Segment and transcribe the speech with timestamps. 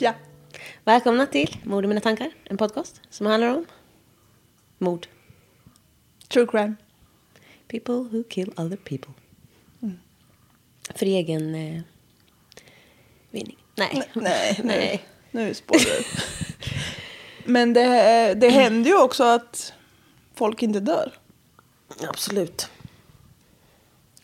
[0.00, 0.14] Tja.
[0.84, 2.30] Välkomna till Mord i mina tankar.
[2.44, 3.66] En podcast som handlar om
[4.78, 5.06] mord.
[6.28, 6.74] True crime.
[7.68, 9.12] People who kill other people.
[10.94, 11.82] För egen eh,
[13.30, 13.56] vinning.
[13.74, 14.02] Nej.
[14.14, 15.04] Nej, nu, Nej.
[15.30, 16.22] nu spårar det.
[17.50, 19.72] Men det, det händer ju också att
[20.34, 21.12] folk inte dör.
[22.08, 22.70] Absolut.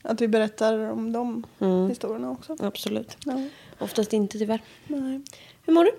[0.09, 1.47] Att vi berättar om de
[1.89, 2.57] historierna också.
[2.61, 3.17] Absolut.
[3.25, 3.43] Ja.
[3.79, 4.63] Oftast inte tyvärr.
[4.87, 5.21] Nej.
[5.67, 5.93] Hur mår du?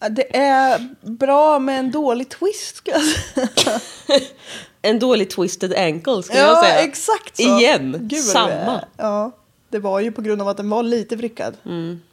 [0.00, 3.80] Ja, Det är bra med en dålig twist ska jag säga.
[4.82, 6.78] En dålig twisted ankle jag Ja, säga.
[6.80, 7.42] exakt så.
[7.42, 7.96] Igen.
[8.00, 8.84] Gud, Samma.
[8.96, 9.30] Ja,
[9.68, 11.56] det var ju på grund av att den var lite vrickad.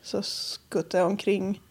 [0.04, 1.62] Så skuttade jag omkring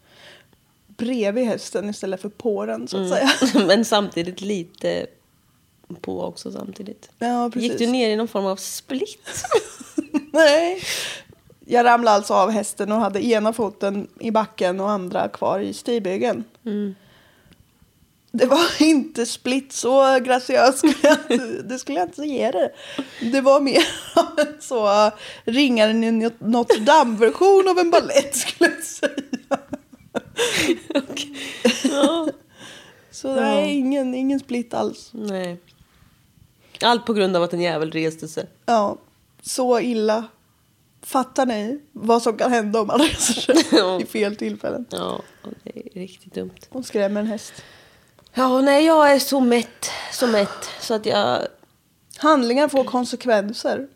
[0.87, 3.29] bredvid hästen istället för på den så att säga.
[3.67, 5.07] Men samtidigt lite
[6.01, 7.09] på också samtidigt.
[7.19, 7.69] Ja, precis.
[7.69, 9.45] Gick du ner i någon form av split?
[10.31, 10.81] Nej.
[11.65, 15.73] Jag ramlade alltså av hästen och hade ena foten i backen och andra kvar i
[15.73, 16.43] stigbygeln.
[18.31, 20.83] Det var inte split så graciöst,
[21.63, 22.71] det skulle jag inte ge det.
[23.31, 25.11] Det var mer av en så
[25.45, 29.59] ringaren i Notre Dame-version av en ballett skulle jag säga.
[33.11, 35.09] Så nej, ingen, ingen split alls.
[35.13, 35.59] Nej.
[36.81, 38.45] Allt på grund av att en jävel reste sig.
[38.65, 38.97] Ja,
[39.41, 40.25] så illa.
[41.01, 44.85] Fattar ni vad som kan hända om man reser sig i fel tillfällen?
[44.89, 45.21] Ja,
[45.63, 46.51] det är riktigt dumt.
[46.69, 47.53] Och skrämmer en häst.
[48.33, 51.47] Ja, nej, jag är så mätt, så mätt så att jag,
[52.17, 53.87] Handlingar får konsekvenser.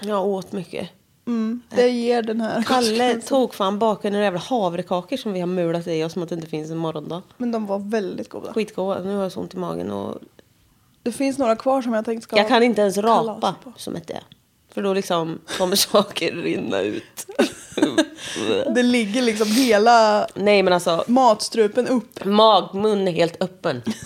[0.00, 0.90] jag åt mycket.
[1.26, 5.46] Mm, det ger den här Kalle tog fan baka några jävla havrekakor som vi har
[5.46, 7.22] mulat i oss som att det inte finns en morgondag.
[7.36, 8.52] Men de var väldigt goda.
[8.52, 9.02] Skitgoda.
[9.02, 10.18] Nu har jag så ont i magen och
[11.06, 13.72] Det finns några kvar som jag tänkte ska jag kan inte ens rapa på.
[13.76, 14.20] som ett det.
[14.74, 17.26] För då liksom kommer saker rinna ut.
[18.74, 22.24] Det ligger liksom hela Nej men alltså, matstrupen upp.
[22.24, 23.82] magmun är helt öppen.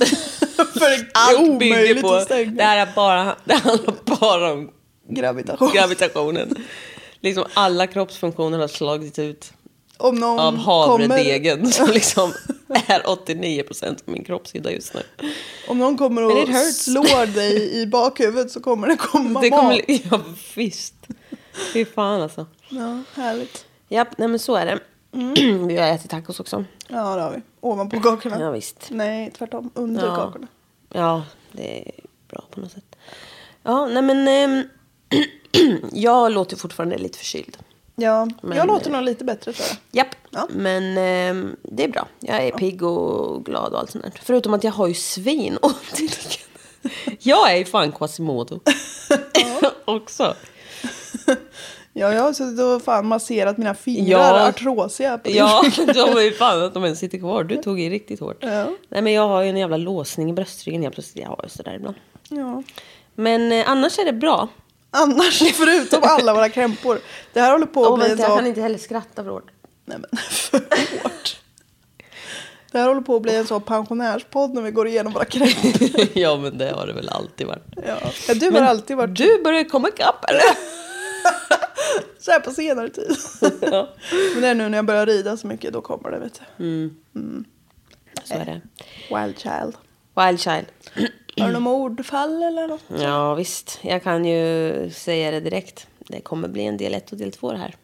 [0.56, 4.70] För det är Allt bygger omöjligt på, det här är bara, det handlar bara om
[5.08, 5.70] Gravitation.
[5.74, 6.54] gravitationen.
[7.20, 9.52] Liksom alla kroppsfunktioner har slagit ut
[10.00, 12.32] Om någon av havredegen kommer, som liksom
[12.68, 15.00] är 89% av min kroppshydda just nu.
[15.68, 19.60] om någon kommer och slår dig i bakhuvudet så kommer det komma Det mat.
[19.60, 20.20] kommer, ja
[20.54, 20.94] visst.
[21.72, 22.46] Fy fan alltså.
[22.68, 23.64] Ja, härligt.
[23.88, 24.78] Japp, nej men så är det.
[25.66, 26.64] Vi har ätit tacos också.
[26.88, 27.42] Ja, det har vi.
[27.60, 28.40] Ovanpå kakorna.
[28.40, 28.86] Ja visst.
[28.90, 29.70] Nej, tvärtom.
[29.74, 30.16] Under Ja.
[30.16, 30.46] kakorna.
[30.92, 31.22] Ja,
[31.52, 31.92] det är
[32.30, 32.96] bra på något sätt.
[33.62, 34.62] Ja, nej men ehm,
[35.92, 37.56] jag låter fortfarande lite förkyld.
[38.00, 39.76] Ja, Men- jag låter nog lite bättre tror jag.
[40.04, 40.47] Japp, Ja.
[40.50, 42.06] men ehm, det är bra.
[42.20, 44.12] Jag är pigg och glad och allt sånt där.
[44.24, 45.58] Förutom att jag har ju svin
[47.18, 48.60] Jag är ju fan Quasimodo.
[49.84, 50.34] Också.
[51.92, 54.48] Ja, jag har suttit och fan masserat mina fingrar, Ja.
[54.48, 55.18] artrosiga.
[55.18, 57.44] På Ja, de är ju fan att de ens sitter kvar.
[57.44, 58.36] Du tog i riktigt hårt.
[58.41, 58.64] Ja.
[58.88, 61.22] Nej men jag har ju en jävla låsning i bröstryggen helt plötsligt.
[61.24, 61.96] Jag har ju sådär ibland.
[62.28, 62.62] ja.
[63.14, 64.48] Men eh, annars är det bra.
[64.91, 66.98] Annars, förutom alla våra krämpor.
[67.33, 68.37] Det här håller på att Åh bli en vänta, jag så...
[68.37, 69.51] kan inte heller skratta för hårt.
[69.84, 70.59] Nej men, för
[71.03, 71.37] hårt.
[72.72, 76.09] Det här håller på att bli en sån pensionärspodd när vi går igenom våra krämpor.
[76.19, 77.65] ja, men det har det väl alltid varit.
[77.87, 77.98] Ja.
[78.28, 80.41] Ja, du har alltid varit Du börjar komma ikapp eller?
[82.19, 83.16] så här på senare tid.
[83.60, 83.89] ja.
[84.33, 86.95] Men det är nu när jag börjar rida så mycket, då kommer det vet du.
[88.25, 88.60] Så är det.
[89.16, 89.77] Wild child.
[90.16, 90.66] Wild child.
[91.41, 92.83] Har du något mordfall eller något?
[92.89, 93.78] Ja, visst.
[93.83, 95.87] Jag kan ju säga det direkt.
[95.98, 97.75] Det kommer bli en del 1 och del 2 det här.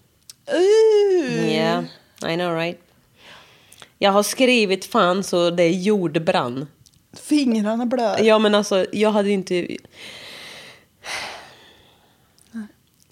[0.54, 1.50] Uh.
[1.50, 1.84] Yeah,
[2.26, 2.78] I know right.
[3.98, 6.66] Jag har skrivit fan så det är jordbrann.
[7.12, 8.24] Fingrarna blöder.
[8.24, 9.76] Ja men alltså jag hade inte...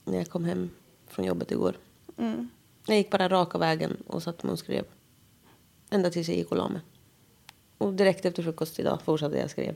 [0.04, 0.70] När jag kom hem
[1.08, 1.76] från jobbet igår.
[2.86, 4.84] Jag gick bara raka vägen och satte mig och skrev.
[5.90, 6.80] Ända tills jag gick och la mig.
[7.78, 9.74] Och direkt efter frukost idag fortsatte jag skriva.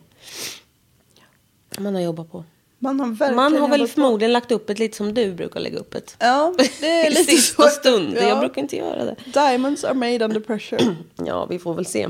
[1.79, 2.45] Man har jobbat på.
[2.79, 3.87] Man har Man har väl på.
[3.87, 6.17] förmodligen lagt upp ett lite som du brukar lägga upp ett.
[6.19, 7.69] Ja, det är lite sista så.
[7.69, 8.15] stund.
[8.17, 8.23] Ja.
[8.23, 9.17] Jag brukar inte göra det.
[9.27, 10.97] Diamonds are made under pressure.
[11.27, 12.09] Ja, vi får väl se.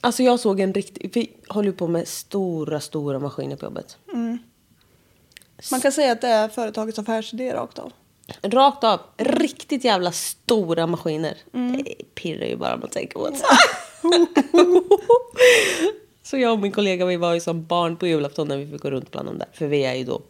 [0.00, 1.10] Alltså jag såg en riktig...
[1.14, 3.98] Vi håller på med stora, stora maskiner på jobbet.
[5.70, 7.92] Man kan säga att det är företagets affärsidé rakt av.
[8.42, 9.00] Rakt av.
[9.16, 11.36] Riktigt jävla stora maskiner.
[11.52, 13.36] Det pirrar ju bara man tänker på det.
[16.22, 18.82] Så jag och min kollega vi var ju som barn på julafton när vi fick
[18.82, 19.48] gå runt bland dem där.
[19.52, 20.22] För vi är ju då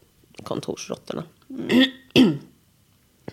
[0.43, 1.25] kontorsråttorna.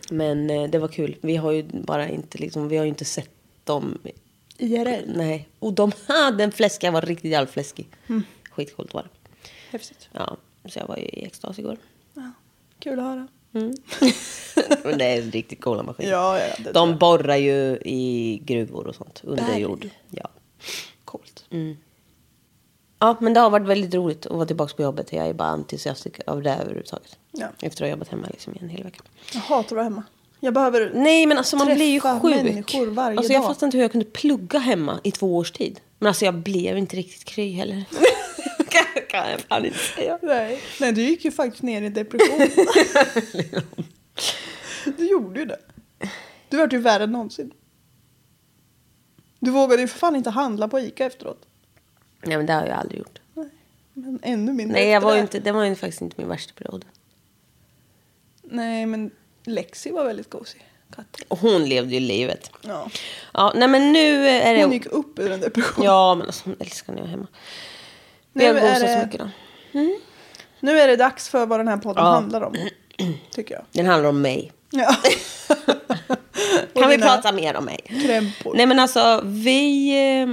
[0.10, 1.16] Men eh, det var kul.
[1.22, 3.30] Vi har ju bara inte liksom, vi har ju inte sett
[3.64, 3.98] dem.
[4.58, 5.12] IRL.
[5.16, 5.50] Nej.
[5.60, 7.88] Och de hade en fläska, var riktigt jävla fläskig.
[8.52, 9.10] Skitcoolt var det.
[9.72, 10.10] Häftigt.
[10.12, 11.78] Ja, så jag var ju i extas igår.
[12.14, 12.32] Ja.
[12.80, 13.28] Kul att höra.
[14.84, 16.12] Men det är riktigt coola maskiner.
[16.12, 19.62] Ja, ja, det De borrar ju i gruvor och sånt under Berg.
[19.62, 19.90] jord.
[20.10, 20.28] Ja.
[21.06, 21.46] Coolt.
[23.00, 25.14] ja, men det har varit väldigt roligt att vara tillbaka på jobbet.
[25.14, 27.18] Jag är bara entusiastisk av det överhuvudtaget.
[27.32, 27.48] Ja.
[27.62, 29.04] Efter att ha jobbat hemma liksom i en hel vecka.
[29.34, 30.04] Jag hatar att vara hemma.
[30.44, 30.92] Jag behöver...
[30.94, 32.24] Nej, men alltså man blir ju sjuk.
[32.24, 33.50] människor varje alltså, jag dag.
[33.50, 35.80] fattar inte hur jag kunde plugga hemma i två års tid.
[36.00, 37.84] Men alltså jag blev inte riktigt kry heller.
[38.70, 40.20] kan, kan jag fan inte säga.
[40.22, 40.62] Nej.
[40.80, 42.48] Nej, du gick ju faktiskt ner i depression.
[44.98, 45.60] du gjorde ju det.
[46.50, 47.52] Du vart ju värre än någonsin.
[49.40, 51.46] Du vågade ju för fan inte handla på Ica efteråt.
[52.26, 53.20] Nej, men det har jag aldrig gjort.
[53.94, 55.20] Men ännu mindre Nej, jag var det.
[55.20, 56.86] inte, det var ju faktiskt inte min värsta period.
[58.44, 59.12] Nej, men
[59.44, 60.68] Lexi var väldigt gosig.
[60.96, 61.26] Katten.
[61.28, 62.52] Och hon levde ju livet.
[62.62, 62.90] Ja.
[63.34, 64.64] Ja, nej men nu är det...
[64.64, 65.86] Hon gick upp ur en depression.
[65.86, 67.28] Ja, men alltså hon älskar när jag är hemma.
[68.34, 69.30] Vi har gosat så det- mycket då.
[70.60, 72.12] Nu är det dags för vad den här podden Ja.
[72.12, 72.56] handlar om.
[73.32, 73.64] Tycker jag.
[73.72, 74.52] Den handlar om mig.
[74.72, 74.96] Ja.
[76.74, 77.80] Kan vi prata mer om mig?
[78.06, 78.54] Krämpor.
[78.56, 79.90] Nej men alltså, vi...
[80.22, 80.28] eh,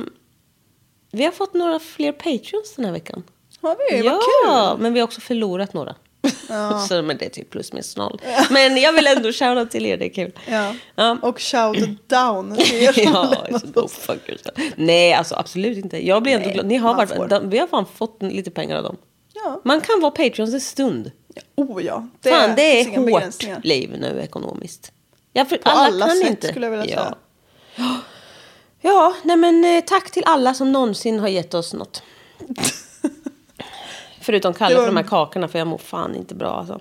[1.10, 3.22] Vi har fått några fler patreons den här veckan.
[3.62, 4.06] Har vi?
[4.06, 4.82] ja, Vad kul.
[4.82, 5.94] men vi har också förlorat några.
[6.88, 8.20] så men det är typ plus minus noll.
[8.50, 10.32] Men jag vill ändå shouta till er, det är kul.
[10.46, 10.74] Ja.
[10.94, 11.18] Ja.
[11.22, 13.34] Och shout down till er ja,
[13.74, 14.72] go fuck yourself.
[14.76, 16.06] Nej, alltså absolut inte.
[16.06, 16.66] Jag blir ändå glad.
[16.66, 18.96] Ni har varit, de, vi har fan fått lite pengar av dem.
[19.34, 19.60] Ja.
[19.64, 21.10] Man kan vara Patreons en stund.
[21.56, 22.08] Oh ja.
[22.22, 24.92] Det Fan, det är hårt liv nu ekonomiskt.
[25.32, 26.48] Ja, för På alla, alla kan sätt, inte.
[26.48, 27.02] skulle jag vilja ja.
[27.76, 27.96] säga.
[28.80, 32.02] Ja, nej men eh, tack till alla som någonsin har gett oss något.
[34.28, 36.80] Förutom Kalle var för de här kakorna, för jag mår fan inte bra alltså.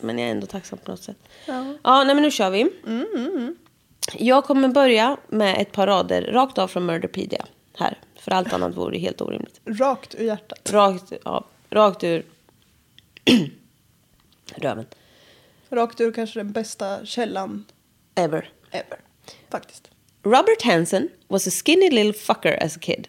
[0.00, 1.16] Men jag är ändå tacksam på något sätt.
[1.46, 1.74] Ja.
[1.82, 2.60] Ja, nej men nu kör vi.
[2.86, 3.56] Mm,
[4.14, 7.46] Jag kommer börja med ett par rader rakt av från Murderpedia
[7.78, 7.98] här.
[8.16, 9.60] För allt annat vore helt orimligt.
[9.64, 10.70] Rakt ur hjärtat.
[10.72, 12.24] Rakt, ja, rakt ur
[14.56, 14.86] röven.
[15.70, 17.64] Rakt ur kanske den bästa källan
[18.14, 18.48] Ever.
[18.70, 18.98] ever.
[19.50, 19.88] Faktiskt.
[20.22, 23.08] Robert Hansen was a skinny little fucker as a kid.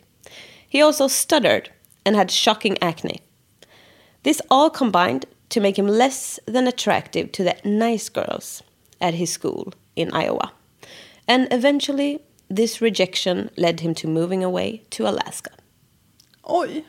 [0.69, 1.69] He also stuttered
[2.05, 3.19] and had shocking acne.
[4.23, 8.63] This all combined to make him less than attractive to the nice girls
[8.99, 10.49] at his school in Iowa.
[11.27, 12.19] And eventually,
[12.55, 15.49] this rejection led him to moving away to Alaska.
[16.43, 16.83] Oj.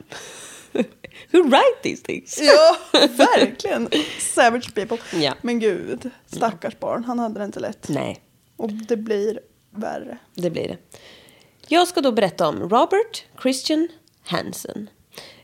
[1.33, 2.39] Who write these things?
[2.43, 2.77] Ja,
[3.09, 3.89] verkligen.
[4.19, 4.99] Savage people.
[5.13, 5.35] Ja.
[5.43, 7.05] Men gud, stackars barn.
[7.05, 7.89] Han hade det inte lätt.
[7.89, 8.21] Nej,
[8.57, 10.19] Och det blir värre.
[10.35, 10.77] det blir det.
[11.69, 13.89] Jag ska då berätta om Robert Christian
[14.25, 14.91] Hansen.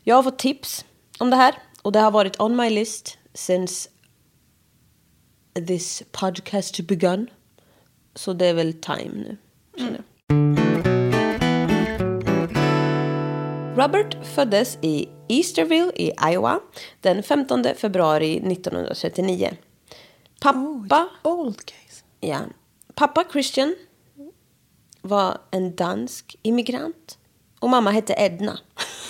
[0.03, 0.85] Jag har fått tips
[1.19, 3.89] om det här och det har varit on my list since
[5.67, 7.29] this podcast begun.
[8.15, 9.37] Så det är väl time nu,
[9.77, 10.05] känner jag.
[13.77, 16.59] Robert föddes i Easterville i Iowa
[17.01, 19.53] den 15 februari 1939.
[20.41, 22.03] Pappa Old case.
[22.19, 22.39] Ja.
[22.95, 23.75] Pappa Christian
[25.01, 27.17] var en dansk immigrant.
[27.59, 28.59] Och mamma hette Edna.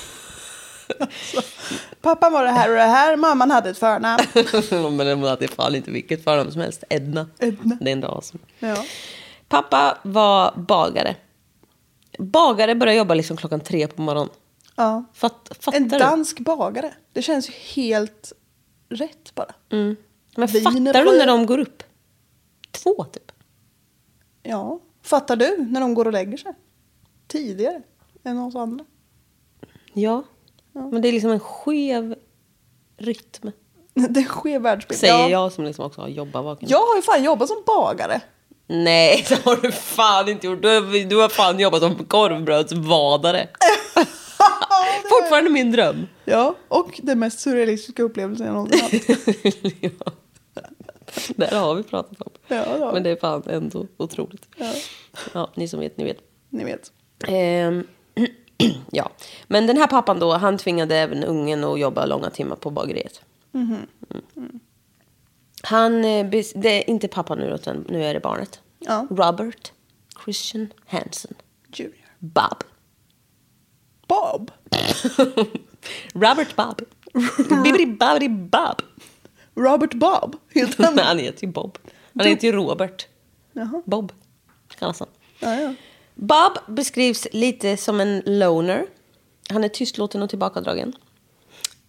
[2.01, 3.17] Pappan var det här och det här.
[3.17, 4.23] Mamman hade ett förnamn.
[4.97, 6.83] Men hon hade fan inte vilket förnamn som helst.
[6.89, 7.27] Edna.
[7.39, 7.77] Edna.
[7.81, 8.33] Det är en ras.
[8.59, 8.83] Ja.
[9.47, 11.15] Pappa var bagare.
[12.19, 14.29] Bagare börjar jobba liksom klockan tre på morgonen.
[14.75, 15.03] Ja.
[15.13, 15.97] Fatt, fattar En du?
[15.97, 16.93] dansk bagare.
[17.13, 18.33] Det känns ju helt
[18.89, 19.53] rätt bara.
[19.69, 19.97] Men
[20.35, 21.83] Wiener fattar du när de går upp?
[22.71, 23.31] Två typ.
[24.43, 24.79] Ja.
[25.03, 26.53] Fattar du när de går och lägger sig?
[27.27, 27.81] Tidigare
[28.23, 28.85] än oss andra.
[29.93, 30.23] Ja.
[30.73, 32.15] Men det är liksom en skev
[32.97, 33.51] rytm.
[33.93, 34.99] Det är en skev världsbild.
[34.99, 35.29] Säger ja.
[35.29, 36.69] jag som liksom också har jobbat vaken.
[36.69, 38.21] Jag har ju fan jobbat som bagare.
[38.67, 40.61] Nej, det har du fan inte gjort.
[40.61, 43.47] Du har, du har fan jobbat som korvbrödsvadare.
[45.09, 46.07] Fortfarande min dröm.
[46.25, 48.97] Ja, och den mest surrealistiska upplevelsen jag någonsin haft.
[49.81, 50.11] ja.
[51.35, 52.31] Det har vi pratat om.
[52.47, 52.91] Ja.
[52.93, 54.47] Men det är fan ändå otroligt.
[54.57, 54.73] Ja.
[55.33, 56.17] Ja, ni som vet, ni vet.
[56.49, 56.91] Ni vet.
[57.27, 57.87] Ehm,
[58.91, 59.09] ja,
[59.47, 63.21] men den här pappan då, han tvingade även ungen att jobba långa timmar på bageriet.
[63.53, 63.87] Mm.
[65.63, 68.59] Han, eh, det är inte pappan nu, utan nu är det barnet.
[68.79, 69.07] Ja.
[69.09, 69.71] Robert
[70.23, 71.33] Christian Hansen.
[71.73, 71.95] Junior.
[72.19, 72.63] Bob.
[74.07, 74.51] Bob.
[76.13, 76.81] Robert Bob.
[77.63, 78.81] Bibbidi Bobbidi Bob.
[79.55, 80.35] Robert Bob.
[80.49, 80.95] Heter han.
[80.95, 81.77] Nej, han heter ju Bob.
[82.15, 83.07] Han heter ju Robert.
[83.53, 83.81] Jaha.
[83.85, 84.11] Bob
[84.79, 85.09] kallas han.
[85.39, 85.73] Ja, ja.
[86.21, 88.85] Bob beskrivs lite som en loner.
[89.49, 90.93] Han är tystlåten och tillbakadragen.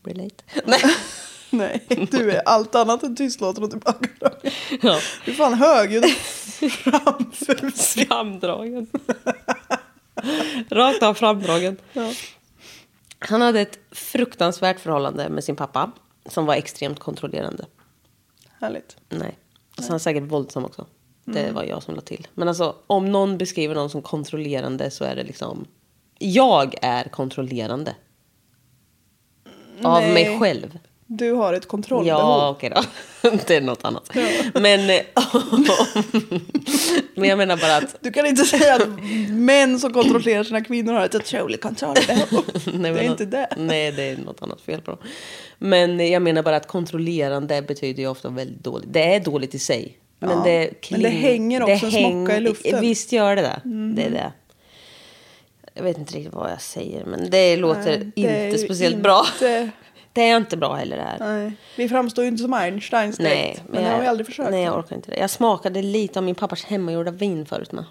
[0.05, 0.45] Relate.
[0.65, 0.81] Nej.
[1.51, 4.53] Nej, du är allt annat än tystlåten och tillbakadragen.
[4.83, 4.99] Ja.
[5.25, 6.05] Du är fan högljudd
[6.71, 7.71] framför
[8.07, 8.87] Framdragen.
[10.71, 11.77] Rakt av framdragen.
[11.93, 12.13] Ja.
[13.19, 15.93] Han hade ett fruktansvärt förhållande med sin pappa.
[16.27, 17.67] Som var extremt kontrollerande.
[18.61, 18.97] Härligt.
[19.09, 19.39] Nej.
[19.79, 20.87] Så han är säkert våldsam också.
[21.25, 22.29] Det var jag som la till.
[22.35, 25.67] Men alltså om någon beskriver någon som kontrollerande så är det liksom...
[26.19, 27.95] Jag är kontrollerande.
[29.83, 30.15] Av Nej.
[30.15, 30.79] mig själv.
[31.07, 32.21] Du har ett kontrollbehov.
[32.21, 32.83] Ja, okej då.
[33.47, 34.11] det är något annat.
[34.55, 35.01] Men, eh,
[37.15, 37.97] men jag menar bara att...
[38.01, 38.89] Du kan inte säga att
[39.31, 42.45] män som kontrollerar sina kvinnor har ett otroligt kontrollbehov.
[42.75, 43.49] Nej, det är inte det.
[43.57, 45.01] Nej, det är något annat fel på dem.
[45.59, 48.93] Men jag menar bara att kontrollerande betyder ju ofta väldigt dåligt.
[48.93, 49.99] Det är dåligt i sig.
[50.27, 52.81] Men, Ja, det, men det hänger också en smocka i luften.
[52.81, 53.61] Visst gör det det.
[53.95, 54.33] Det är det.
[55.75, 59.03] Jag vet inte riktigt vad jag säger, men det låter Nej, det inte speciellt inte-
[59.03, 59.27] bra.
[60.15, 61.17] Det är inte bra heller det här.
[61.19, 63.35] Nej, vi framstår ju inte som Einsteins direkt.
[63.35, 64.51] Nej, men det har vi aldrig försökt.
[64.51, 65.17] Nej, jag orkar inte det.
[65.17, 67.85] Jag smakade lite av min pappas hemmagjorda vin förut med.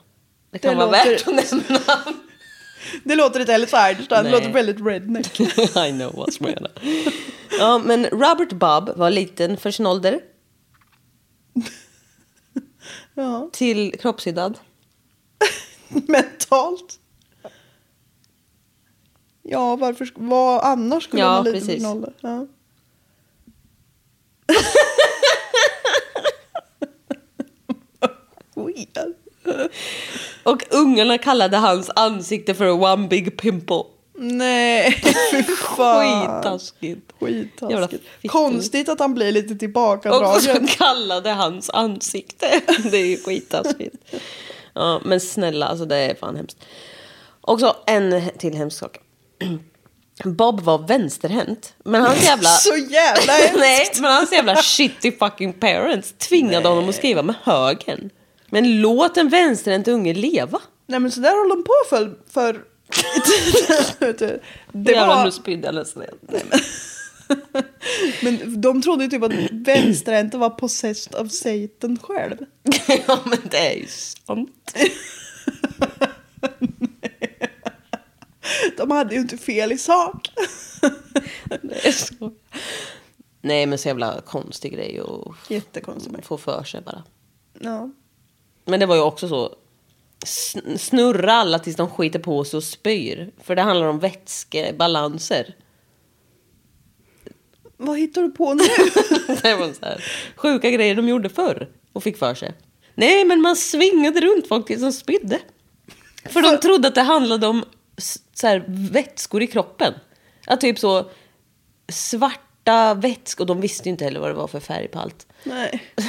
[0.52, 1.80] Det kan Det vara låter- värt att nämna.
[3.04, 4.32] Det låter inte heller så Einstein, det Nej.
[4.32, 5.40] låter väldigt redneck.
[5.40, 6.72] I know what's menar.
[7.60, 10.20] Ja, men Robert Bob var liten för sin ålder.
[13.14, 13.50] Ja.
[13.54, 14.58] Till kroppshyddad.
[16.08, 17.00] Mentalt.
[19.44, 21.74] Ja, varför, vad annars skulle Ja, man lite precis.
[21.76, 22.14] sin ålder?
[22.22, 22.48] Ja.
[28.56, 29.16] Weird.
[30.44, 33.84] Och ungarna kallade hans ansikte för one big pimple.
[34.24, 34.92] Nej,
[35.32, 35.44] fy
[35.78, 36.40] fan.
[36.42, 37.12] Skittaskigt.
[37.20, 38.04] Skittaskigt.
[38.28, 40.68] Konstigt att han blir lite Och tillbakadragen.
[40.68, 42.62] så kallade hans ansikte.
[42.92, 43.96] Det är ju skittaskigt.
[44.74, 46.58] Ja, men snälla, alltså det är fan hemskt.
[47.42, 48.98] Och så en till hemsk sak.
[50.26, 51.74] Bob var vänsterhänt.
[51.86, 52.50] Men hans jävla...
[52.60, 53.34] Så jävla.
[53.60, 58.10] Nej, men hans jävla shitty fucking parents tvingade honom att skriva med högern.
[58.50, 60.62] Men låt en vänsterhänt unge leva.
[60.88, 62.32] Nej men så där håller de på för...
[62.34, 62.71] för
[64.72, 66.18] det Jävlar, var, nu spydde jag nästan igen.
[68.22, 72.38] men de trodde ju typ att vänsterhänta var possessed av Satan själv.
[73.08, 74.78] ja, men det är ju sant.
[78.78, 80.30] De hade ju inte fel i sak.
[81.62, 82.10] Det.
[83.42, 86.26] Nej, men så jävla konstig grej att Jättekonstigt.
[86.26, 87.04] få för sig bara.
[87.60, 87.90] Ja.
[88.66, 89.56] Men det var ju också så.
[90.26, 93.32] Sn- Snurra alla tills de skiter på sig och spyr.
[93.44, 95.56] För det handlar om vätskebalanser.
[97.78, 98.64] Vad hittar du på nu?
[99.42, 100.04] det var så här,
[100.36, 102.54] sjuka grejer de gjorde förr och fick för sig.
[102.96, 105.40] Nej, men man svingade runt folk tills de spydde.
[106.26, 107.66] För de trodde att det handlade om
[108.34, 109.94] så här, vätskor i kroppen.
[110.48, 111.10] Att typ så
[111.92, 115.28] svarta vätskor, och de visste ju inte heller vad det var för färg på allt.
[115.44, 115.84] Nej.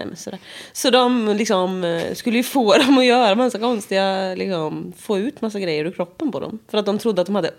[0.00, 0.38] Nej, men sådär.
[0.72, 5.40] Så de liksom, eh, skulle ju få dem att göra massa konstiga, liksom, få ut
[5.40, 6.58] massa grejer ur kroppen på dem.
[6.68, 7.50] För att de trodde att de hade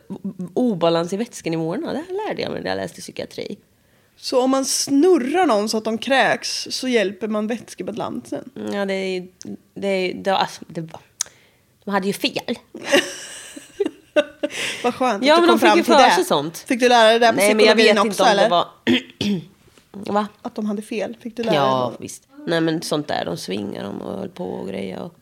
[0.53, 1.93] obalans i vätskenivåerna.
[1.93, 3.57] Det här lärde jag mig när jag läste psykiatri.
[4.17, 8.49] Så om man snurrar någon så att de kräks så hjälper man vätskebalansen.
[8.55, 9.27] Mm, Ja, det är ju-
[9.73, 10.99] det, är- det, alltså, det var,
[11.85, 12.55] de hade ju fel.
[14.83, 16.11] Vad skönt Ja, att du men kom de fick fram ju till för det.
[16.11, 16.57] sig sånt.
[16.57, 18.43] Fick du lära dig det på Nej, men jag vet också inte om eller?
[18.43, 18.67] det var...
[20.13, 20.27] Va?
[20.41, 21.15] Att de hade fel?
[21.21, 21.97] Fick du lära Ja, dig?
[22.01, 22.23] visst.
[22.47, 23.25] Nej, men sånt där.
[23.25, 24.99] De svingar dem och höll på och grejer.
[25.01, 25.15] Och...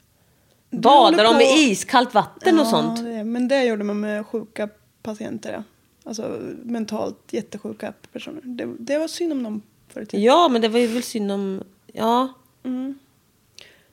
[0.70, 3.00] Badar de håller på- i iskallt vatten och sånt?
[3.00, 4.70] Ja, det, men det gjorde man med sjuka
[5.02, 5.52] patienter.
[5.54, 5.64] Ja.
[6.04, 8.42] Alltså mentalt jättesjuka personer.
[8.44, 10.26] Det, det var synd om dem förr i tiden.
[10.26, 11.64] Ja, men det var ju väl synd om...
[11.94, 12.34] Ja.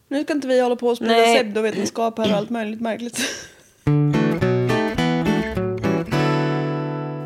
[0.09, 3.21] Nu ska inte vi hålla på och sprida pseudovetenskap här och allt möjligt märkligt.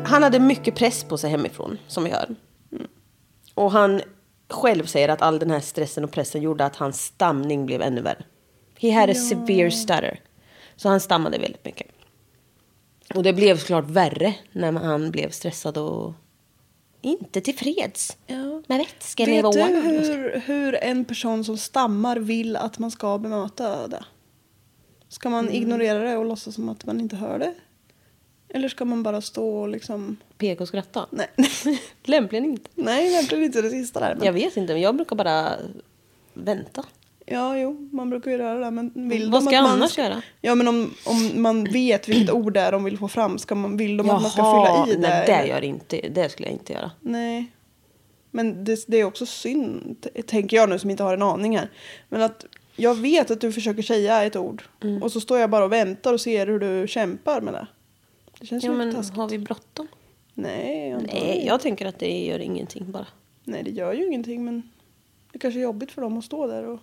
[0.05, 2.35] Han hade mycket press på sig hemifrån, som vi hör.
[3.53, 4.01] Och han
[4.51, 8.01] själv säger att all den här stressen och pressen gjorde att hans stamning blev ännu
[8.01, 8.23] värre.
[8.79, 10.19] He had a severe stutter.
[10.75, 11.87] Så han stammade väldigt mycket.
[13.15, 16.13] Och det blev såklart värre när han blev stressad och
[17.01, 18.61] inte tillfreds Ja.
[18.67, 23.17] med vätskan i Vet du hur, hur en person som stammar vill att man ska
[23.17, 24.05] bemöta det?
[25.09, 25.55] Ska man Mm.
[25.61, 27.53] ignorera det och låtsas som att man inte hör det?
[28.53, 30.17] Eller ska man bara stå och liksom...
[30.37, 31.05] Peka och skratta?
[31.09, 31.27] Nej,
[32.03, 32.69] Lämpligen inte.
[32.75, 34.15] Nej verkligen inte det sista där.
[34.15, 34.25] Men...
[34.25, 35.53] Jag vet inte, men jag brukar bara
[36.33, 36.85] vänta.
[37.25, 38.71] Ja, jo, man brukar ju göra det.
[38.71, 40.21] Men vill Vad de ska att jag man annars göra?
[40.41, 43.55] Ja, men om, om man vet vilket ord det är de vill få fram, ska
[43.55, 45.09] man, vill de att man ska Jaha, fylla i det?
[45.09, 46.91] nej det gör inte, det skulle jag inte göra.
[46.99, 47.51] Nej.
[48.31, 51.69] Men det, det är också synd, tänker jag nu som inte har en aning här.
[52.09, 54.63] Men att jag vet att du försöker säga ett ord.
[54.83, 55.03] Mm.
[55.03, 57.67] Och så står jag bara och väntar och ser hur du kämpar med det.
[58.41, 59.17] Det känns Ja, men taskigt.
[59.17, 59.87] har vi bråttom?
[60.33, 63.07] Nej, jag Nej, jag tänker att det gör ingenting bara.
[63.43, 64.45] Nej, det gör ju ingenting.
[64.45, 64.71] Men
[65.31, 66.79] det kanske är jobbigt för dem att stå där och...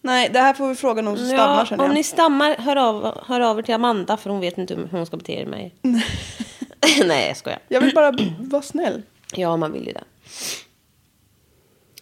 [0.00, 1.94] Nej, det här får vi fråga någon som stammar Ja, känner om jag.
[1.94, 5.06] ni stammar, hör av, hör av er till Amanda för hon vet inte hur hon
[5.06, 5.70] ska bete er med.
[7.06, 7.58] Nej, jag skojar.
[7.68, 9.02] Jag vill bara vara snäll.
[9.34, 10.04] Ja, man vill ju det.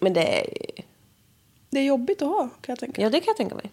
[0.01, 0.45] Men det är...
[1.69, 3.01] Det är jobbigt att ha, kan jag tänka.
[3.01, 3.71] Ja, det kan jag tänka mig.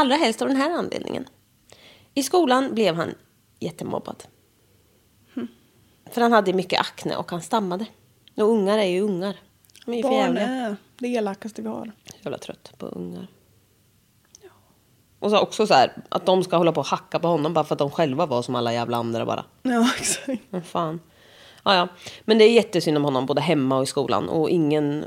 [0.00, 1.26] Allra helst av den här anledningen.
[2.14, 3.14] I skolan blev han
[3.58, 4.24] jättemobbad.
[6.10, 7.86] För han hade mycket akne och han stammade.
[8.36, 9.36] Och ungar är ju ungar.
[9.84, 11.92] De är ju Barn är det elakaste vi har.
[12.22, 13.26] Jävla trött på ungar.
[15.18, 17.64] Och så också så här, att de ska hålla på och hacka på honom bara
[17.64, 19.44] för att de själva var som alla jävla andra bara.
[19.62, 20.42] Ja, exakt.
[20.50, 21.00] Men fan.
[21.64, 21.88] Ja, ja.
[22.24, 24.28] Men det är jättesynd om honom både hemma och i skolan.
[24.28, 25.04] Och ingen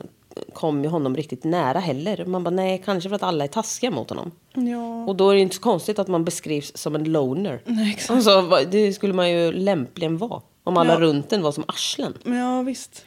[0.53, 2.25] kom ju honom riktigt nära heller.
[2.25, 4.31] Man bara, nej, kanske för att alla är taskiga mot honom.
[4.53, 5.05] Ja.
[5.05, 7.61] Och då är det inte så konstigt att man beskrivs som en loner.
[7.65, 8.09] Nej, exakt.
[8.11, 10.41] Alltså, det skulle man ju lämpligen vara.
[10.63, 10.99] Om alla Ja.
[10.99, 12.13] runt en var som arslen.
[12.23, 13.05] Ja, visst.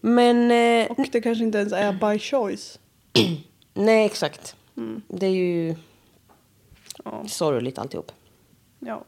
[0.00, 2.78] Men, eh, Och det kanske inte ens är by choice.
[3.74, 4.56] nej exakt.
[4.76, 5.02] Mm.
[5.08, 5.74] Det är ju
[7.04, 7.22] Ja.
[7.28, 8.12] sorgligt alltihop.
[8.78, 9.04] ja.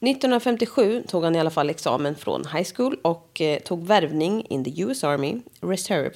[0.00, 4.64] 1957 tog han i alla fall examen från high school och eh, tog värvning in
[4.64, 6.10] the US Army Reserve.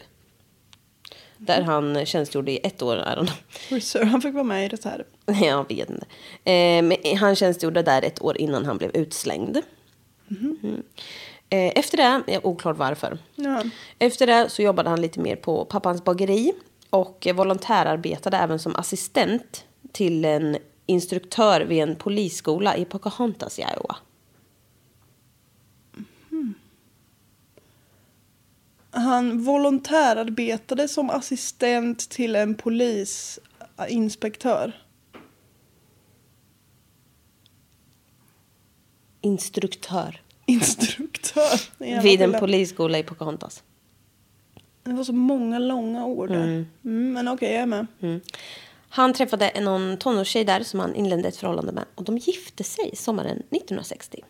[1.36, 2.96] Där han tjänstgjorde i ett år.
[2.96, 3.36] I don't know.
[3.68, 5.04] Reserve, han fick vara med i reserv.
[5.44, 6.06] Jag vet inte.
[6.44, 9.58] Eh, men han tjänstgjorde där ett år innan han blev utslängd.
[10.30, 10.82] Mm.
[11.50, 13.18] Eh, efter det, är oklart varför.
[13.34, 13.62] Ja.
[13.98, 16.52] Efter det så jobbade han lite mer på pappans bageri
[16.90, 20.56] och volontärarbetade även som assistent till en
[20.90, 23.96] instruktör vid en polisskola i Pocahontas i Iowa.
[28.90, 34.82] Han volontärarbetade som assistent till en polisinspektör.
[39.20, 40.20] Instruktör.
[40.46, 41.60] Instruktör.
[42.02, 43.62] Vid en polisskola i Pocahontas.
[44.82, 46.66] Det var så många långa ord där.
[46.84, 47.86] Mm, men okej, jag är med.
[48.92, 51.84] Han träffade någon tonårstjej där som han inledde ett förhållande med.
[51.94, 54.24] Och de gifte sig sommaren 1960.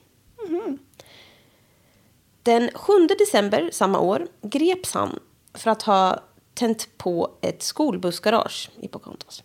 [2.42, 5.18] Den 7 december samma år greps han
[5.54, 6.20] för att ha
[6.54, 9.42] tänt på ett skolbussgarage i Pocahontas.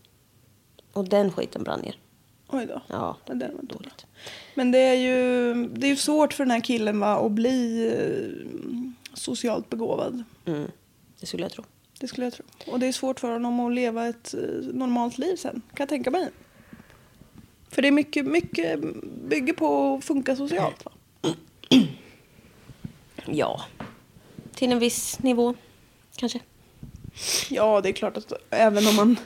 [0.93, 1.99] Och den skiten brann ner.
[2.47, 2.82] Oj då.
[2.88, 4.06] Ja, det där var dåligt.
[4.56, 7.88] Men det är ju det är ju svårt för den här killen va, att bli
[7.88, 10.23] eh, socialt begåvad.
[10.45, 10.71] Mm,
[11.19, 11.63] det skulle jag tro.
[12.00, 12.46] Det skulle jag tro.
[12.68, 14.40] Och det är svårt för honom att leva ett eh,
[14.74, 16.30] normalt liv sen, kan jag tänka mig.
[17.70, 18.80] För det är mycket, mycket
[19.30, 20.86] bygger på att funka socialt.
[20.86, 20.92] Va?
[23.28, 23.62] Ja,
[24.56, 25.56] till en viss nivå
[26.16, 26.40] kanske.
[27.50, 29.18] Ja, det är klart att även om man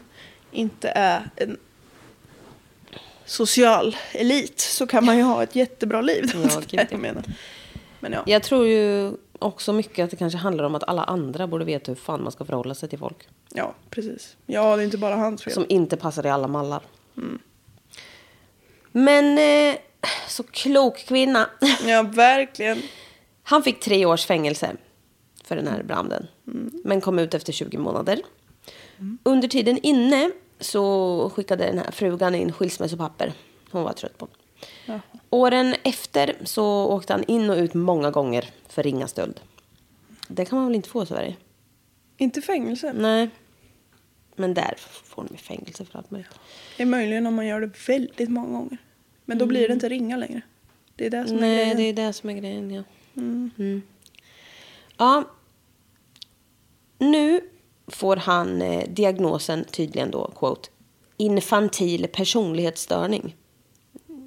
[0.52, 1.58] inte är en
[3.26, 6.32] social elit så kan man ju ha ett jättebra liv.
[6.34, 6.62] Ja.
[6.90, 7.24] jag menar.
[8.00, 8.24] Men ja.
[8.26, 11.92] Jag tror ju också mycket att det kanske handlar om att alla andra borde veta
[11.92, 13.28] hur fan man ska förhålla sig till folk.
[13.54, 14.38] ja, precis.
[14.46, 15.54] Ja, det är inte bara hans fel.
[15.54, 16.82] Som inte passar i alla mallar.
[18.92, 19.80] Men eh,
[20.28, 21.50] så klok kvinna.
[21.86, 22.82] Ja, verkligen.
[23.44, 24.76] Han fick tre års fängelse
[25.44, 26.28] för den här branden.
[26.84, 28.22] Men kom ut efter 20 månader.
[29.24, 33.34] Under tiden inne så skickade den här frugan in skilsmässopapper.
[33.72, 34.28] Hon var trött på.
[34.86, 35.00] Ja.
[35.30, 39.40] Åren efter så åkte han in och ut många gånger för ringa stöld.
[40.28, 41.36] Det kan man väl inte få i Sverige?
[42.18, 42.94] Inte fängelse.
[42.94, 43.30] Nej.
[44.36, 46.32] Men där får de fängelse för allt möjligt.
[46.78, 48.78] Det är möjligen om man gör det väldigt många gånger.
[49.26, 50.42] Men då blir det inte ringa längre.
[50.96, 51.78] Det är det som är Nej, grejen.
[51.78, 52.84] det är det som är grejen, ja.
[53.18, 53.82] Mm.
[54.98, 55.24] Ja.
[56.98, 57.42] Nu
[57.88, 60.70] får han eh, diagnosen tydligen då, quote,
[61.18, 63.36] infantil personlighetsstörning.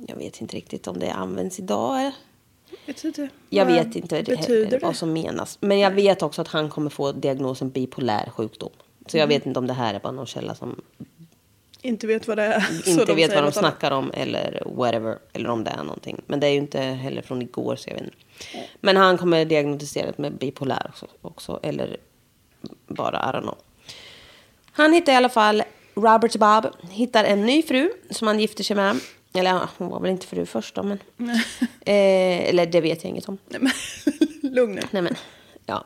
[0.09, 2.13] Jag vet inte riktigt om det används idag.
[2.87, 3.29] Vet inte.
[3.51, 5.59] Jag vet inte det betyder vad som menas.
[5.61, 8.71] Men jag vet också att han kommer få diagnosen bipolär sjukdom.
[9.07, 9.21] Så Mm.
[9.21, 10.81] jag vet inte om det här är bara någon källa som
[11.83, 12.89] Inte vet vad det är.
[12.89, 13.55] inte vet säger vad de annat.
[13.55, 15.19] snackar om eller whatever.
[15.33, 16.21] Eller om det är någonting.
[16.27, 18.17] Men det är ju inte heller från igår så jag vet inte.
[18.81, 21.07] Men han kommer diagnostiserat med bipolär också.
[21.23, 21.97] också eller
[22.87, 23.59] bara, I don't know.
[24.73, 25.63] Han hittar i alla fall,
[25.95, 29.01] Robert Bob hittar en ny fru som han gifter sig med.
[29.35, 30.99] Eller ja, hon var väl inte fru först då men.
[31.81, 33.39] eh, eller det vet jag inget om.
[33.49, 33.73] Nej, men,
[34.53, 34.83] lugn nu.
[34.91, 35.15] Nej men,
[35.67, 35.85] ja.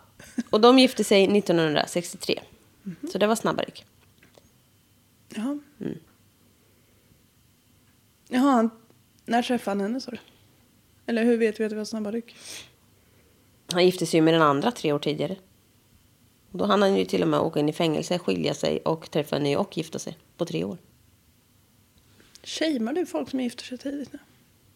[0.51, 2.41] Och de gifte sig 1963.
[3.13, 3.85] Så det var snabba ryck.
[5.29, 5.59] Jaha.
[5.81, 5.99] Mm.
[8.29, 8.71] Jaha,
[9.25, 10.19] när träffade han henne sa du?
[11.07, 12.37] Eller hur vet vi att det var snabba ryck?
[13.73, 15.37] Han gifte sig ju med den andra tre år tidigare.
[16.51, 19.11] Och då hann han ju till och med åka in i fängelse, skilja sig och
[19.11, 20.79] träffa en ny och gifta sig på tre år.
[22.47, 24.19] Shamear du folk som gifter sig tidigt nu?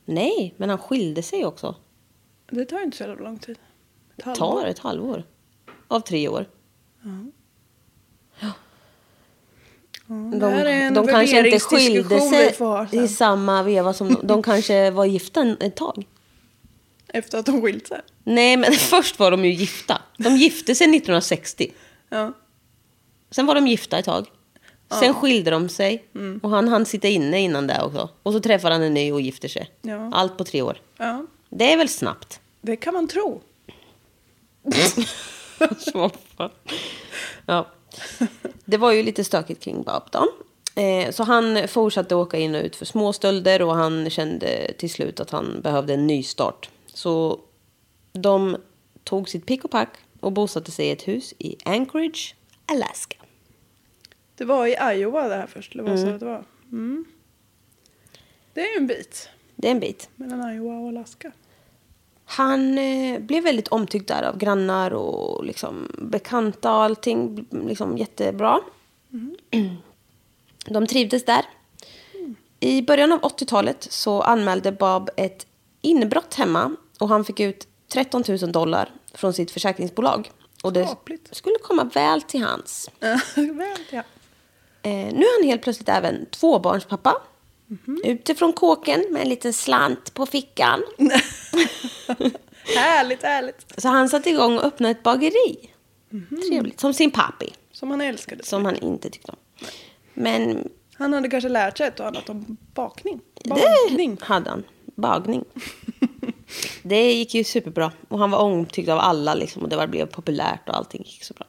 [0.04, 1.76] Nej, men han skilde sig också.
[2.50, 3.58] Det tar ju inte så jävla lång tid.
[4.16, 4.60] Ett halvår.
[4.60, 5.24] Tar ett halvår.
[5.88, 6.46] Av tre år.
[10.40, 12.56] det här är en de kanske inte skilde sig
[12.92, 16.06] i samma veva som de, de kanske var gifta ett tag.
[17.08, 18.00] Efter att de skilt sig.
[18.24, 20.02] Nej, men först var de ju gifta.
[20.16, 21.72] De gifte sig 1960.
[22.08, 22.32] Ja.
[23.30, 24.26] Sen var de gifta ett tag.
[24.98, 26.04] Sen skilde de sig.
[26.42, 28.08] Och han hann sitta inne innan det också.
[28.22, 29.70] Och så träffar han en ny och gifter sig.
[29.82, 30.10] Ja.
[30.12, 30.80] Allt på tre år.
[30.96, 31.26] ja.
[31.52, 32.40] Det är väl snabbt?
[32.60, 33.40] Det kan man tro.
[37.46, 37.66] Ja.
[38.64, 40.26] Det var ju lite stökigt kring Bob då.
[40.82, 45.20] Eh, så han fortsatte åka in och ut för småstölder och han kände till slut
[45.20, 46.70] att han behövde en ny start.
[46.86, 47.40] Så
[48.12, 48.56] de
[49.04, 52.34] tog sitt pick och pack och bosatte sig i ett hus i Anchorage,
[52.66, 53.16] Alaska.
[54.40, 55.74] Det var i Iowa det här först.
[55.74, 56.44] Eller vad sa du att det var?
[56.72, 57.04] Mm.
[58.54, 60.08] Det är ju en bit Det är en bit.
[60.16, 61.32] mellan Iowa och Alaska.
[62.24, 67.46] Han eh, blev väldigt omtyckt där av grannar och liksom bekanta och allting.
[67.50, 68.60] Liksom jättebra.
[70.64, 71.44] De trivdes där.
[72.60, 75.46] I början av 80-talet så anmälde Bob ett
[75.80, 80.30] inbrott hemma och han fick ut 13 000 dollar från sitt försäkringsbolag.
[80.62, 81.36] Och det Skapligt.
[81.36, 82.90] skulle komma väl till hans.
[83.34, 84.02] Väl, ja.
[84.82, 87.16] Eh, nu är han helt plötsligt även tvåbarnspappa.
[88.04, 90.82] Utifrån kåken med en liten slant på fickan.
[92.76, 93.66] Härligt, härligt.
[93.80, 95.70] Så han satte igång och öppnade ett bageri.
[96.48, 96.80] Trevligt.
[96.80, 97.52] Som sin pappi.
[97.72, 98.44] Som han älskade.
[98.44, 99.38] Som han inte tyckte om.
[100.14, 103.20] Men Han hade kanske lärt sig ett och annat om bakning.
[103.44, 104.18] det Bagning.
[104.20, 104.64] hade han.
[104.94, 105.44] Bagning.
[106.82, 107.92] det gick ju superbra.
[108.08, 109.62] Och han var omtyckt av alla liksom.
[109.62, 111.46] Och det var- blev populärt och allting gick så bra.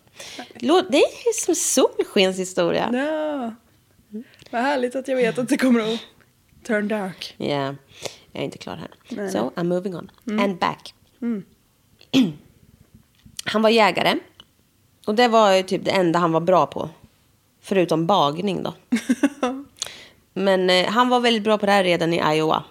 [0.90, 2.90] Det är som solskenshistoria.
[2.94, 3.54] Ja.
[4.52, 6.00] Vad härligt att jag vet att det kommer att
[6.64, 7.36] turn dark.
[7.38, 7.76] Ja,
[8.32, 8.90] jag är inte klar här.
[9.10, 9.52] Nej, so.
[9.56, 10.12] I'm moving on.
[10.40, 10.94] And back.
[13.46, 14.16] han var jägare.
[15.06, 16.90] Och det var ju typ det enda han var bra på.
[17.62, 18.74] Förutom bagning då.
[20.34, 22.64] Men eh, han var väldigt bra på det här redan i Iowa.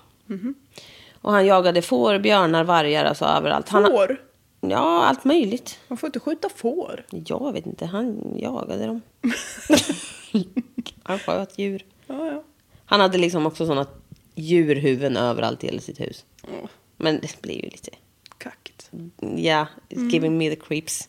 [1.22, 3.68] Och han jagade får, björnar, vargar, alltså överallt.
[3.68, 4.20] Han, Får?
[4.60, 5.78] Ja, allt möjligt.
[5.88, 7.04] Man får inte skjuta får.
[7.10, 9.00] Jag vet inte, han jagade dem.
[11.02, 11.84] han sköt djur.
[12.06, 12.42] Ja, ja.
[12.84, 13.86] Han hade liksom också sådana
[14.34, 16.24] djurhuvuden överallt i hela sitt hus.
[16.42, 17.90] Åh, Men det blir ju lite,
[18.38, 18.90] kackigt.
[19.36, 21.08] ja, it's giving me the creeps.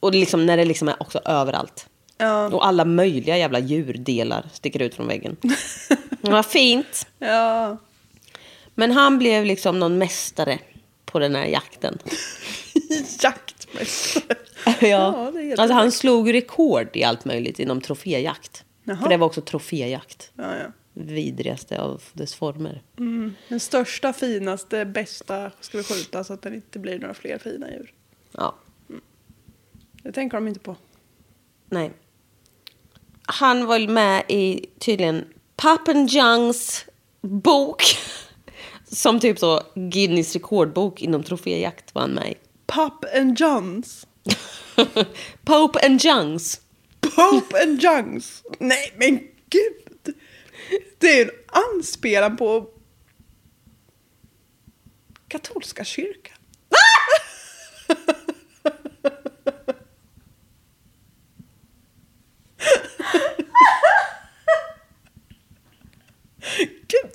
[0.00, 1.86] Och det liksom, när det liksom är också överallt.
[2.18, 2.46] Ja.
[2.46, 5.36] Och alla möjliga jävla djurdelar sticker ut från väggen.
[6.20, 7.06] Vad fint.
[7.18, 7.76] Ja.
[8.74, 10.58] Men han blev liksom någon mästare
[11.10, 11.98] på den här jakten.
[13.22, 14.36] Jaktmästare.
[14.80, 15.30] ja.
[15.34, 18.64] helt alltså han slog rekord i allt möjligt inom troféjakt.
[18.84, 18.96] Jaha.
[18.96, 20.30] För det var också troféjakt.
[20.36, 20.66] Ja, ja.
[20.92, 22.82] Vidrigaste av dess former.
[22.98, 23.34] Mm.
[23.48, 27.70] Den största, finaste, bästa ska vi skjuta så att det inte blir några fler fina
[27.70, 27.92] djur.
[28.32, 28.54] Ja,
[30.02, 30.76] Det tänker de inte på.
[31.68, 31.92] nej.
[33.22, 35.24] Han var med i tydligen
[35.56, 36.84] Pappen Youngs
[37.20, 37.82] bok.
[38.92, 42.34] Som typ så Guinness rekordbok inom troféjakt med i.
[42.66, 44.06] Pup and Johns.
[45.44, 46.60] Pope and Youngs.
[47.00, 48.42] Pope and Jungs.
[48.58, 49.18] Nej men
[49.50, 50.14] gud.
[50.98, 52.68] Det är en anspelan på
[55.28, 56.36] katolska kyrkan.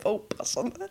[0.06, 0.88] Vad opassande.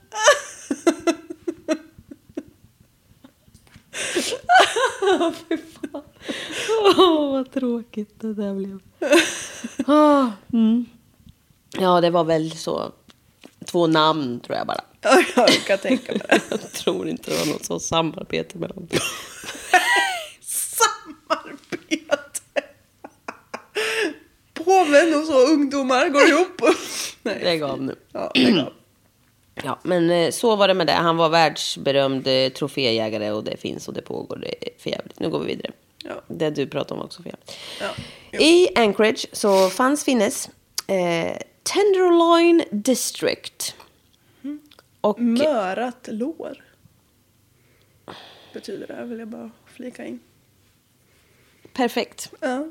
[6.96, 8.78] Åh, vad tråkigt det där blev.
[9.86, 10.84] Ah, mm.
[11.78, 12.92] Ja, det var väl så.
[13.64, 14.80] Två namn tror jag bara.
[15.00, 16.40] Ja, jag kan tänka mig det.
[16.50, 18.88] Jag tror inte det var något så samarbete mellan dem.
[20.40, 22.40] Samarbete.
[24.54, 26.60] Påven och så ungdomar går ihop.
[27.22, 27.40] Nej.
[27.44, 27.94] Lägg av nu.
[28.12, 28.72] Ja, lägg av.
[29.54, 30.92] Ja, men eh, så var det med det.
[30.92, 34.36] Han var världsberömd eh, troféjägare och det finns och det pågår.
[34.36, 35.20] Det är för jävligt.
[35.20, 35.72] Nu går vi vidare.
[36.04, 36.22] Ja.
[36.28, 37.52] Det du pratade om var också för jävligt.
[38.30, 38.38] Ja.
[38.38, 40.48] I Anchorage så fanns finnes
[40.86, 43.74] eh, Tenderloin District.
[45.00, 46.64] Och Mörat lår.
[48.52, 50.20] Betyder det, vill jag bara flika in.
[51.72, 52.32] perfekt.
[52.40, 52.66] Ja.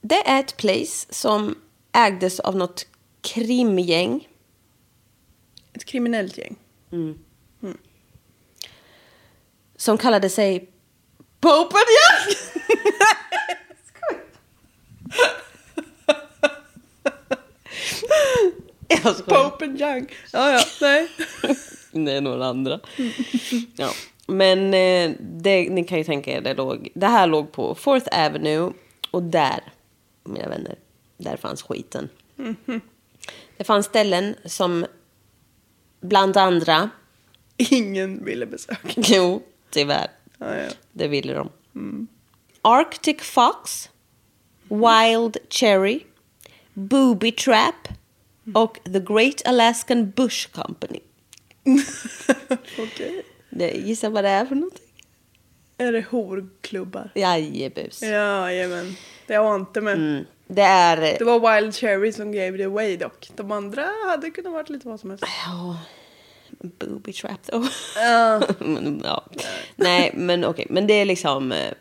[0.00, 1.58] Det är ett place som
[1.92, 2.86] ägdes av något
[3.20, 4.28] krimgäng.
[5.74, 6.56] Ett kriminellt gäng.
[9.76, 10.68] Som kallade sig
[11.40, 12.36] Popen Jack!
[19.04, 19.44] Jag skojar.
[19.50, 20.06] Pope and Young.
[20.32, 21.08] Ja, ja, nej.
[22.04, 22.80] Det är några andra.
[23.76, 23.90] Ja.
[24.26, 28.26] Men eh, det, ni kan ju tänka er, det, låg, det här låg på Fourth
[28.26, 28.72] Avenue.
[29.10, 29.60] Och där,
[30.24, 30.76] mina vänner,
[31.16, 32.08] där fanns skiten.
[33.56, 34.86] Det fanns ställen som
[36.04, 36.90] bland andra,
[37.56, 38.88] Ingen ville besöka.
[38.96, 40.06] jo, tyvärr,
[40.38, 40.68] Ja, ja.
[40.92, 41.50] det ville de.
[42.62, 43.90] Arctic Fox,
[44.68, 46.00] Wild Cherry,
[46.74, 47.88] Booby Trap
[48.54, 51.00] och The Great Alaskan Bush Company.
[52.78, 53.22] Okej.
[53.50, 54.80] Det, gissa vad det är för någonting?
[55.78, 57.10] Är det horklubbar?
[57.14, 58.02] Jajebus.
[58.02, 58.96] Ja, jajamän.
[59.26, 59.94] Det ante mig.
[59.94, 60.24] Mm.
[60.46, 61.18] Det är...
[61.18, 63.30] Det var Wild Cherry som gave it away dock.
[63.36, 65.24] De andra hade kunnat varit lite vad som helst.
[65.46, 65.76] Ja,
[66.58, 67.66] booby trap då.
[67.96, 68.42] Ja.
[68.58, 69.24] Men, ja.
[69.76, 70.66] Nej, men okej.
[70.70, 71.52] Men det är liksom...
[71.52, 71.72] Eh,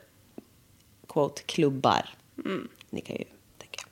[1.08, 2.10] quote, klubbar.
[2.90, 3.24] Ni kan ju
[3.58, 3.86] tänka.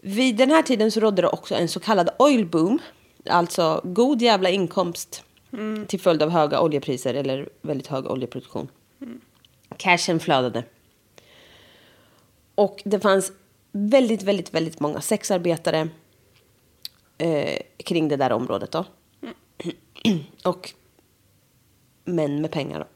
[0.00, 2.78] Vid den här tiden så rådde det också en så kallad oil boom.
[3.30, 5.22] Alltså god jävla inkomst
[5.86, 8.68] till följd av höga oljepriser eller väldigt hög oljeproduktion.
[9.76, 10.64] Cashen flödade.
[12.56, 13.32] Och det fanns
[13.72, 15.88] väldigt, väldigt, väldigt många sexarbetare
[17.18, 18.84] eh, kring det där området då.
[20.44, 20.72] Och
[22.04, 22.86] män med pengar då.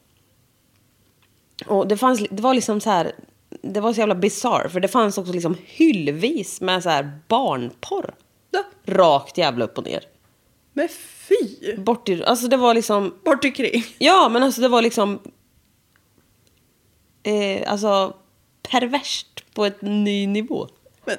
[1.67, 3.13] Och det, fanns, det var liksom så här,
[3.63, 8.15] det var så jävla bizarr för det fanns också liksom hyllvis med så här barnporr.
[8.51, 8.65] Ja.
[8.85, 10.05] Rakt jävla upp och ner.
[10.73, 11.77] Men fy!
[11.77, 13.85] Bort i, alltså det var liksom, Bort omkring.
[13.99, 15.19] ja men alltså det var liksom,
[17.23, 18.17] eh, alltså
[18.63, 20.69] perverst på ett ny nivå.
[21.05, 21.17] Men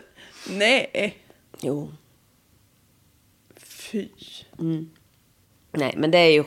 [0.50, 1.18] nej.
[1.62, 1.92] Jo.
[3.58, 4.08] Fy.
[5.72, 6.44] Nej men det är ju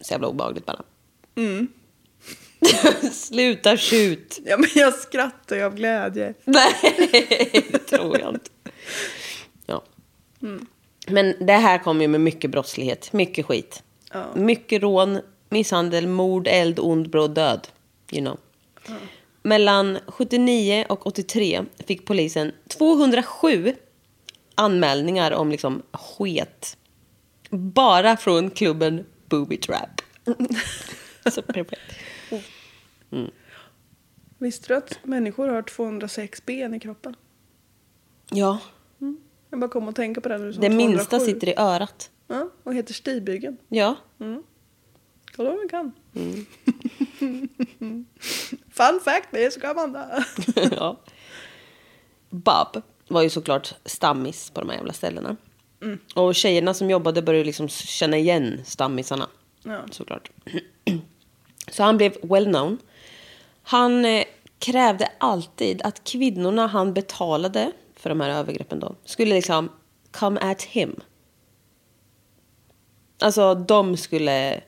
[0.00, 0.82] så jävla obehagligt bara.
[1.34, 1.68] Mm.
[3.12, 4.40] Sluta skjut.
[4.44, 6.34] Ja, men jag skrattar ju av glädje.
[6.44, 6.74] Nej,
[7.72, 8.50] det tror jag inte.
[9.66, 9.82] Ja.
[11.06, 13.82] Men det här kommer ju med mycket brottslighet, mycket skit.
[14.12, 14.24] Ja.
[14.34, 17.68] Mycket rån, misshandel, mord, eld, ond, bråd död.
[18.10, 18.38] You know.
[19.46, 23.74] Mellan 79 och 83 fick polisen 207
[24.54, 26.76] anmälningar om liksom sket.
[27.50, 30.00] Bara från klubben Booby Trap.
[31.32, 31.80] Så perfekt.
[34.38, 37.16] Visste du att människor har 206 ben i kroppen?
[38.30, 38.58] Ja,
[39.50, 40.52] Jag bara kom att tänka på det nu.
[40.52, 42.10] det minsta sitter i örat.
[42.26, 43.56] Ja, och heter stigbygeln.
[43.68, 43.96] Ja,
[45.36, 45.92] Kolla vad man kan.
[48.76, 50.24] Fun fact, det så kan man det.
[50.76, 50.96] ja.
[52.30, 55.36] Bob var ju såklart stammis på de här jävla ställena.
[56.14, 59.28] Och tjejerna som jobbade började liksom känna igen stammisarna.
[59.62, 59.80] Ja.
[59.90, 60.30] Såklart.
[61.70, 62.78] Så han blev well known.
[63.62, 64.24] Han eh,
[64.58, 69.68] krävde alltid att kvinnorna han betalade för de här övergreppen då skulle liksom
[70.10, 71.00] come at him.
[73.18, 74.60] Alltså de skulle,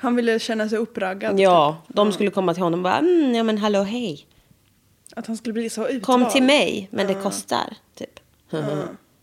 [0.00, 1.40] Han ville känna sig uppraggad.
[1.40, 1.96] ja, typ.
[1.96, 4.26] de skulle komma till honom och bara, mm, ja men hallå hej.
[5.16, 6.02] Att han skulle bli så utvald.
[6.02, 7.76] Kom till mig, men det kostar.
[7.94, 8.20] Typ.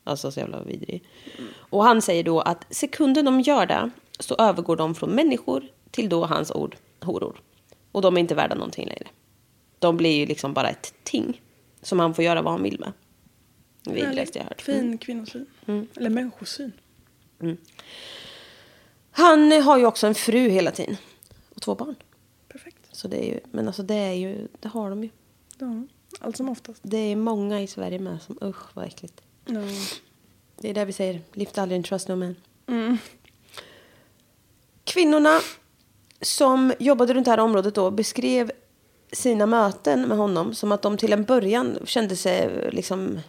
[0.03, 1.03] alltså så jävla vidrig.
[1.55, 6.09] Och han säger då att sekunden de gör det så övergår de från människor till
[6.09, 7.41] då hans ord horor.
[7.91, 9.07] Och de är inte värda någonting längre.
[9.79, 11.41] De blir ju liksom bara ett ting
[11.81, 12.93] som han får göra vad han vill med.
[13.95, 14.61] Vidrigaste jag hört.
[14.61, 15.45] Fin kvinnosyn.
[15.95, 16.71] Eller människosyn.
[19.17, 20.97] Han har ju också en fru hela tiden.
[21.55, 21.95] Och två barn.
[22.47, 22.77] Perfekt.
[22.91, 25.09] Så det är ju, men alltså det är ju, det har de ju.
[25.57, 25.83] Ja,
[26.19, 26.81] allt som oftast.
[26.83, 29.21] Det är många i Sverige med som, usch vad äckligt.
[29.45, 29.61] Ja.
[30.57, 31.21] Det är det vi säger.
[31.33, 32.35] Lift aldrig and trust no man.
[34.83, 35.39] Kvinnorna
[36.21, 38.51] som jobbade runt det här området då beskrev
[39.11, 43.19] sina möten med honom som att de till en början kände sig liksom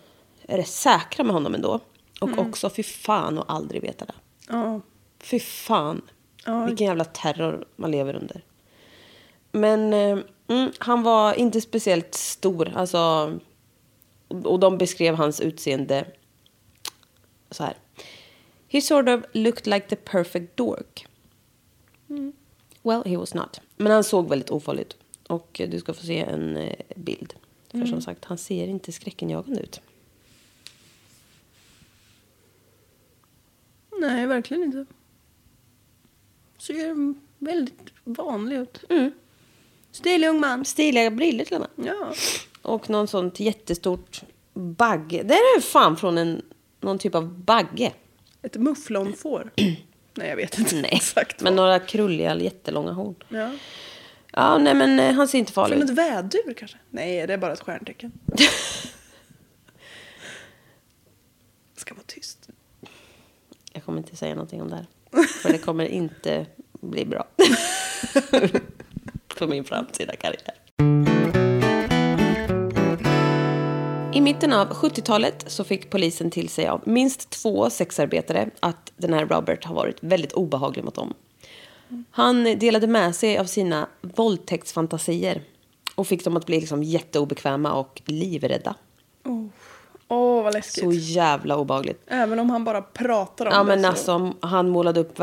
[0.43, 1.81] rätt säkra med honom ändå.
[2.21, 4.15] Och också fy fan och aldrig veta det.
[4.49, 4.81] Ja.
[5.27, 6.03] Fy fan.
[6.67, 8.45] Vilken jävla terror man lever under.
[9.53, 12.73] Men eh, mm, han var inte speciellt stor.
[12.77, 13.33] Alltså,
[14.29, 16.07] och de beskrev hans utseende
[17.51, 17.77] så här.
[18.69, 21.07] He sort of looked like the perfect dork.
[22.83, 23.61] Well, he was not.
[23.77, 24.97] Men han såg väldigt ofarlig ut.
[25.29, 27.35] Och du ska få se en eh, bild.
[27.71, 29.81] För som sagt, han ser inte skräckenjagande ut.
[33.99, 34.87] Nej, verkligen inte.
[36.67, 38.85] Ser väldigt vanlig ut.
[39.93, 40.65] Stilig ung man.
[40.65, 41.87] Stiliga brillor till och med.
[41.87, 42.13] Ja.
[42.63, 44.23] Och någon sånt jättestort
[44.55, 45.23] bagge.
[45.23, 46.43] Det är fan från en,
[46.81, 47.93] någon typ av bagge.
[48.43, 49.51] Ett mufflonfår.
[50.15, 53.15] Nej, jag vet inte Nej, exakt men några krulliga, jättelånga horn.
[53.29, 53.53] Ja.
[54.33, 55.91] Ja, nej men eh, han ser inte farlig Från ut.
[55.91, 56.77] ett vädur kanske?
[56.91, 58.13] Nej, det är bara ett stjärntecken.
[61.77, 62.49] Ska vara tyst.
[63.73, 64.87] Jag kommer inte säga någonting om det här.
[65.43, 66.47] För det kommer inte
[66.81, 67.27] bli bra.
[69.35, 70.55] För min framtida karriär.
[74.15, 79.13] I mitten av 70-talet så fick polisen till sig av minst två sexarbetare att den
[79.13, 81.15] här Robert har varit väldigt obehaglig mot dem.
[82.11, 85.43] Han delade med sig av sina våldtäktsfantasier
[85.95, 88.75] och fick dem att bli liksom jätteobekväma och livrädda.
[90.09, 90.85] Åh, vad läskigt.
[90.85, 92.03] Så jävla obehagligt.
[92.07, 93.65] Även om han bara pratar om Ja det.
[93.65, 95.21] men så- alltså han målade upp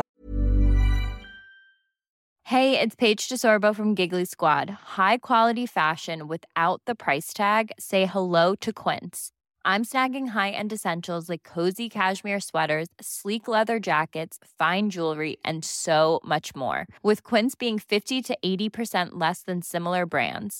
[2.46, 4.70] Hey, it's Paige DeSorbo from Giggly Squad.
[4.98, 7.72] High quality fashion without the price tag.
[7.80, 9.32] Say hello to Quince.
[9.66, 16.20] I'm snagging high-end essentials like cozy cashmere sweaters, sleek leather jackets, fine jewelry, and so
[16.26, 16.86] much more.
[17.02, 20.60] With Quince being 50 to 80% less than similar brands.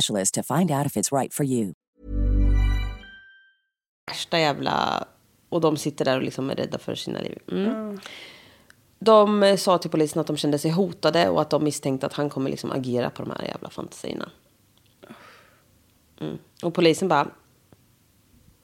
[0.07, 1.73] to find out if it's right for you.
[4.07, 5.07] värsta jävla...
[5.49, 7.39] Och de sitter där och liksom är rädda för sina liv.
[7.51, 7.99] Mm.
[8.99, 12.13] De eh, sa till polisen att de kände sig hotade och att de misstänkte att
[12.13, 14.29] han kommer liksom agera på de här jävla fantasierna.
[16.21, 16.37] Mm.
[16.63, 17.27] Och polisen bara,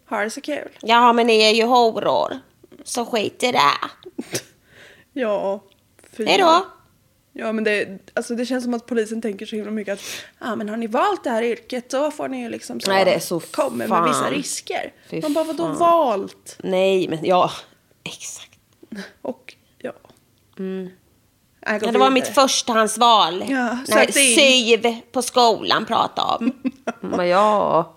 [0.05, 0.69] Har det så kul.
[0.81, 2.39] ja men ni är ju horor.
[2.83, 3.59] Så skit i det.
[5.13, 5.63] Ja.
[6.17, 6.65] Hej då.
[7.39, 10.01] Ja, men det, alltså det känns som att polisen tänker så himla mycket att
[10.39, 13.05] ah, men har ni valt det här yrket då får ni ju liksom så, Nej,
[13.05, 14.01] det är så kommer fan.
[14.03, 14.93] med vissa risker.
[15.09, 15.77] Fy Man bara, vadå fan.
[15.77, 16.57] valt?
[16.63, 17.51] Nej, men ja,
[18.03, 18.59] exakt.
[19.21, 19.93] Och ja.
[20.57, 20.89] Går
[21.59, 23.45] Ja, det var mitt förstahandsval.
[23.49, 23.77] Ja.
[24.11, 26.71] SYV på skolan pratade om.
[27.17, 27.95] Men ja,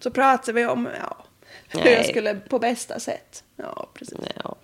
[0.00, 1.16] Så pratar vi om ja,
[1.68, 1.92] hur Nej.
[1.92, 3.44] jag skulle på bästa sätt.
[3.56, 4.18] Ja, precis.
[4.44, 4.56] Ja.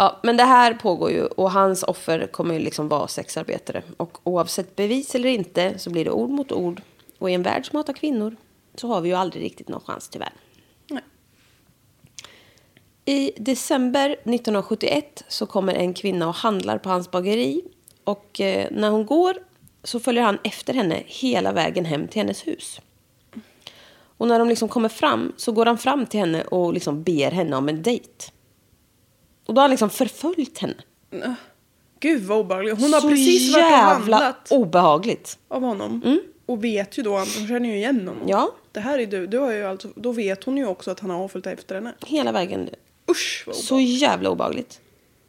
[0.00, 3.82] Ja, men det här pågår ju och hans offer kommer ju liksom vara sexarbetare.
[3.96, 6.82] Och oavsett bevis eller inte så blir det ord mot ord.
[7.18, 8.36] Och i en värld som hatar kvinnor
[8.74, 10.32] så har vi ju aldrig riktigt någon chans tyvärr.
[10.90, 11.02] Nej.
[13.04, 17.62] I december 1971 så kommer en kvinna och handlar på hans bageri.
[18.04, 19.36] Och eh, när hon går
[19.82, 22.80] så följer han efter henne hela vägen hem till hennes hus.
[24.16, 27.30] Och när de liksom kommer fram så går han fram till henne och liksom ber
[27.30, 28.30] henne om en dejt.
[29.50, 30.74] Och då har han liksom förföljt henne.
[32.00, 32.80] Gud vad obehagligt.
[32.80, 35.38] Hon har Så precis varit och jävla handlat obehagligt.
[35.48, 36.20] av honom.
[36.46, 38.28] Och vet ju då, hon känner ju igen honom.
[38.28, 38.50] Ja.
[38.72, 39.26] Det här är du.
[39.26, 41.94] du har ju alltså, då vet hon ju också att han har följt efter henne.
[42.06, 42.70] Hela vägen.
[43.10, 44.80] Usch vad Så jävla obehagligt.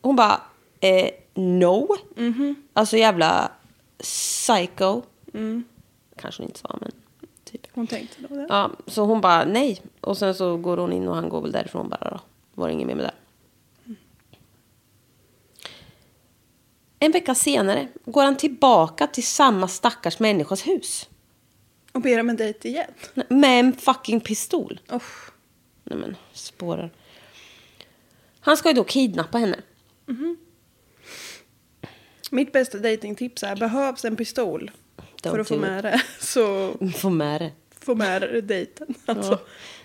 [0.01, 0.41] Hon bara,
[0.79, 1.87] eh, no.
[2.73, 3.51] Alltså jävla
[3.99, 5.01] psycho.
[6.15, 6.91] Kanske hon inte sa, men
[7.43, 7.67] typ.
[7.73, 8.45] Hon tänkte då det.
[8.49, 9.81] Ja, så hon bara nej.
[10.01, 12.19] Och sen så går hon in och han går väl därifrån bara då.
[12.53, 13.11] Var det inget mer med det.
[17.03, 21.09] En vecka senare går han tillbaka till samma stackars människas hus.
[21.91, 22.91] Och ber om en dejt igen.
[23.29, 24.79] Med en fucking pistol.
[24.93, 25.29] Usch.
[25.83, 26.91] Nej men, spårar.
[28.39, 29.57] Han ska ju då kidnappa henne.
[32.31, 34.71] Mitt bästa datingtips är behövs en pistol
[35.23, 36.01] Don't för att få med det.
[36.19, 37.51] Så Få med det.
[37.79, 38.95] få med det dejten.
[39.05, 39.39] Alltså,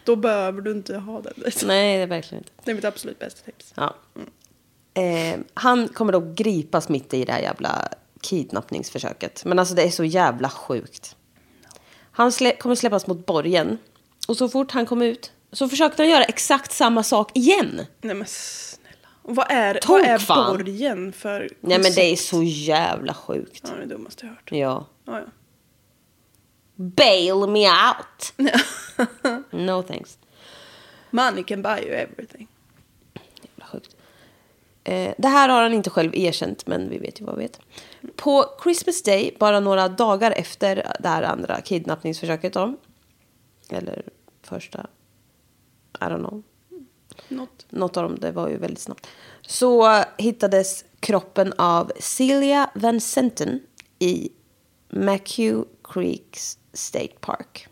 [0.04, 1.68] Då behöver du inte ha den dejten.
[1.68, 2.52] Nej, det är verkligen inte.
[2.64, 3.72] Det är mitt absolut bästa tips.
[3.76, 3.94] Ja.
[4.97, 7.88] Eh, han kommer då gripas mitt i det här jävla
[8.20, 9.44] kidnappningsförsöket.
[9.44, 11.16] Men alltså det är så jävla sjukt.
[12.12, 13.78] Han slä- kommer släppas mot borgen.
[14.28, 17.86] Och så fort han kom ut så försökte han göra exakt samma sak igen.
[18.01, 19.09] Nej men snälla.
[19.22, 20.57] Och vad är, Tok vad är fan.
[20.57, 22.28] borgen för Nej men det är koncept?
[22.28, 23.61] så jävla sjukt.
[23.64, 24.53] Ja, det är det dummaste jag hört.
[24.53, 24.86] Ja.
[25.05, 25.26] Ja, ja.
[26.74, 28.34] Bail me out!
[29.51, 30.18] no thanks.
[31.11, 32.49] Money can buy you everything.
[33.42, 33.97] Jävla sjukt.
[34.87, 37.61] Eh, det här har han inte själv erkänt, men vi vet ju vad vi vet.
[38.16, 42.76] På Christmas Day, bara några dagar efter det här andra kidnappningsförsöket då.
[43.68, 44.03] Eller
[44.43, 44.87] första,
[46.01, 46.43] I don't know.
[47.28, 47.66] Något.
[47.68, 49.07] Något av dem, det var ju väldigt snabbt.
[49.43, 53.61] Så hittades kroppen av Celia Van Senten
[53.99, 54.28] i
[54.89, 57.68] McHugh Creeks State Park.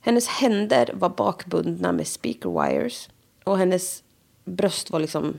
[0.00, 3.08] Hennes händer var bakbundna med speaker wires
[3.44, 4.02] och hennes
[4.44, 5.38] bröst var liksom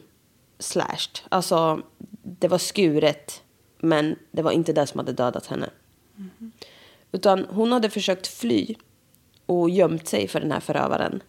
[0.60, 1.20] slashed.
[1.30, 1.82] Alltså,
[2.24, 3.44] det var skuret,
[3.80, 5.70] men det var inte det som hade dödat henne.
[7.12, 8.76] Utan hon hade försökt fly
[9.46, 11.24] och gömt sig för den här förövaren.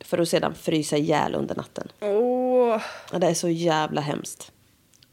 [0.00, 1.88] För att sedan frysa ihjäl under natten.
[2.00, 4.52] Ja, det är så jävla hemskt.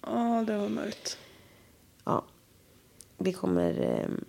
[0.01, 1.17] ja, det var mörkt.
[2.03, 2.25] Ja.
[3.17, 3.81] Vi kommer...
[3.81, 4.25] ehm,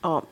[0.00, 0.22] ja.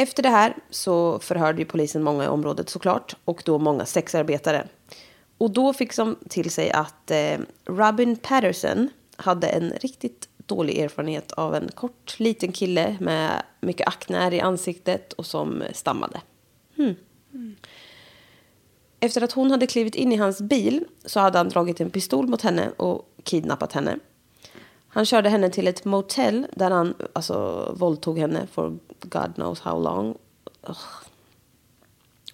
[0.00, 3.16] Efter det här så förhörde ju polisen många i området såklart.
[3.24, 4.68] Och då många sexarbetare.
[5.38, 11.32] Och då fick de till sig att eh, Robin Patterson hade en riktigt dålig erfarenhet
[11.32, 16.20] av en kort liten kille med mycket akne i ansiktet och som stammade.
[16.76, 16.94] Hmm.
[19.00, 22.26] Efter att hon hade klivit in i hans bil så hade han dragit en pistol
[22.26, 23.98] mot henne och kidnappat henne.
[24.88, 29.82] Han körde henne till ett motell där han alltså, våldtog henne for God knows how
[29.82, 30.14] long.
[30.68, 30.76] Ugh.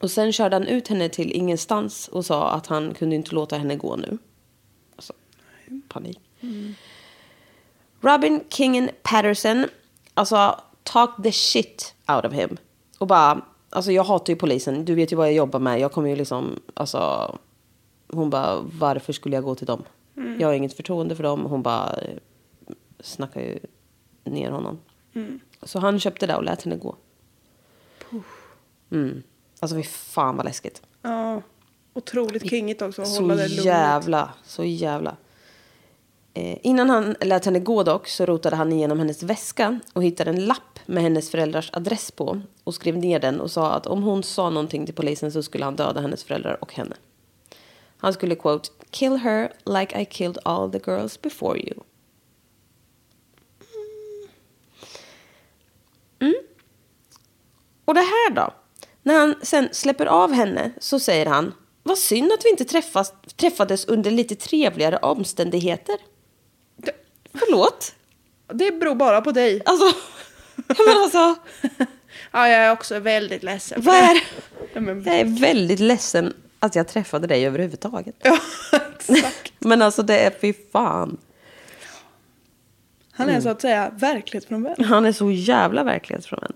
[0.00, 3.59] Och sen körde han ut henne till ingenstans och sa att han kunde inte låta
[3.59, 4.18] henne gå nu.
[4.96, 5.12] Alltså,
[5.88, 6.20] panik.
[8.00, 9.66] Robin Kingen Patterson,
[10.14, 12.57] alltså talk the shit out of him.
[12.98, 13.40] Och bara,
[13.70, 15.80] alltså jag hatar ju polisen, du vet ju vad jag jobbar med.
[15.80, 17.38] Jag kommer ju liksom, alltså.
[18.09, 19.82] Hon bara, varför skulle jag gå till dem?
[20.38, 21.44] Jag har inget förtroende för dem.
[21.44, 21.98] Hon bara
[23.05, 23.59] snackar ju
[24.24, 24.78] ner honom.
[25.62, 26.96] Så han köpte det och lät henne gå.
[28.90, 29.22] Mm.
[29.61, 30.82] Alltså fy fan vad läskigt.
[31.02, 31.42] Ja,
[31.94, 33.64] otroligt kingigt också att Så hålla det lugnet.
[33.64, 35.16] jävla, så jävla.
[36.34, 40.30] Eh, innan han lät henne gå dock så rotade han igenom hennes väska och hittade
[40.30, 44.02] en lapp med hennes föräldrars adress på och skrev ner den och sa att om
[44.02, 46.96] hon sa någonting till polisen så skulle han döda hennes föräldrar och henne.
[47.96, 51.74] Han skulle quote kill her like I killed all the girls before you.
[57.85, 58.55] Och det här då?
[59.03, 63.12] När han sen släpper av henne så säger han vad synd att vi inte träffas,
[63.37, 65.97] träffades under lite trevligare omständigheter.
[67.35, 67.95] Förlåt?
[68.53, 69.62] Det beror bara på dig.
[69.66, 69.97] Alltså,
[70.57, 71.35] men alltså
[72.30, 73.82] Ja, jag är också väldigt ledsen.
[73.82, 74.14] vad är
[75.05, 75.11] det.
[75.11, 78.14] Jag är väldigt ledsen att jag träffade dig överhuvudtaget.
[78.22, 78.39] ja,
[78.99, 79.53] exakt.
[79.59, 81.16] Men alltså det är fy fan.
[83.12, 84.82] Han är så att säga verklighetsfrånvänd.
[84.87, 86.55] Han är så jävla verklighetsfrånvänd.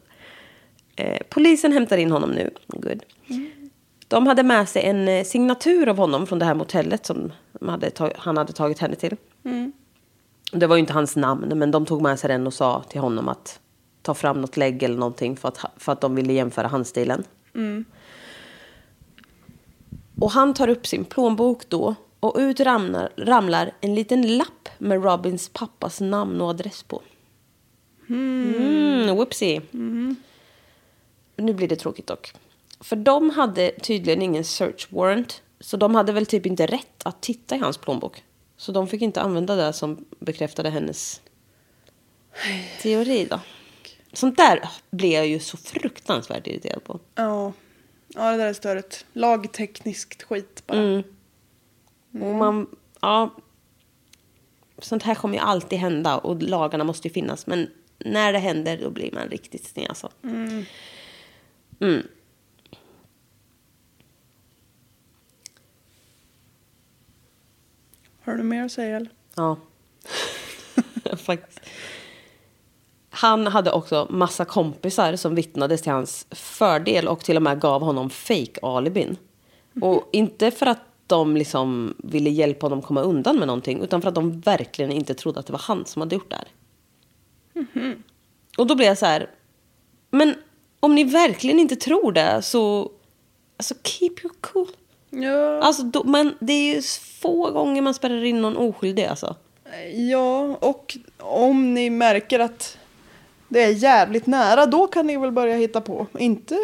[0.99, 2.51] Eh, polisen hämtar in honom nu.
[2.67, 3.03] Good.
[4.09, 7.91] De hade med sig en eh, signatur av honom från det här motellet som hade
[8.17, 9.17] han hade tagit henne till.
[10.53, 13.01] Det var ju inte hans namn, men de tog med sig den och sa till
[13.01, 13.61] honom att
[14.03, 17.25] ta fram något lägg eller någonting för att, för att de ville jämföra handstilen.
[20.21, 25.05] Och han tar upp sin plånbok då och ut ramlar, ramlar en liten lapp med
[25.05, 27.03] Robins pappas namn och adress på.
[28.09, 29.63] Mm, whoopsie.
[29.73, 30.17] Mm.
[31.39, 32.33] Nu blir det tråkigt dock.
[32.81, 35.43] För de hade tydligen ingen search warrant.
[35.61, 38.23] Så de hade väl typ inte rätt att titta i hans plånbok.
[38.57, 41.21] Så de fick inte använda det som bekräftade hennes
[42.83, 43.41] teori då.
[44.13, 47.01] Sånt där blir jag ju så fruktansvärt irriterad på.
[47.15, 47.53] Ja.
[48.09, 49.07] ja, det där är störigt.
[49.13, 50.79] Lagtekniskt skit bara.
[50.79, 51.03] Mm.
[52.23, 52.67] Och man,
[53.01, 53.35] ja,
[54.79, 57.47] sånt här kommer ju alltid hända och lagarna måste ju finnas.
[57.47, 60.11] Men när det händer då blir man riktigt sned alltså.
[60.25, 60.65] Mm.
[68.25, 69.11] Har du mer att säga eller?
[69.35, 69.57] Ja.
[71.17, 71.61] Faktiskt.
[73.11, 77.83] Han hade också massa kompisar som vittnade till hans fördel och till och med gav
[77.83, 79.17] honom fake alibin.
[79.81, 84.09] Och inte för att de liksom ville hjälpa honom komma undan med någonting utan för
[84.09, 86.49] att de verkligen inte trodde att det var han som hade gjort det här.
[88.59, 89.31] Och då blev jag så här,
[90.11, 90.35] men
[90.81, 92.91] om ni verkligen inte tror det så,
[93.57, 94.69] alltså keep your cool.
[95.11, 95.61] Ja.
[95.63, 96.83] Alltså, då, men det är ju
[97.21, 99.37] få gånger man spärrar in någon oskyldig alltså.
[100.11, 102.79] Ja, och om ni märker att
[103.49, 106.07] det är jävligt nära, då kan ni väl börja hitta på.
[106.19, 106.57] Inte...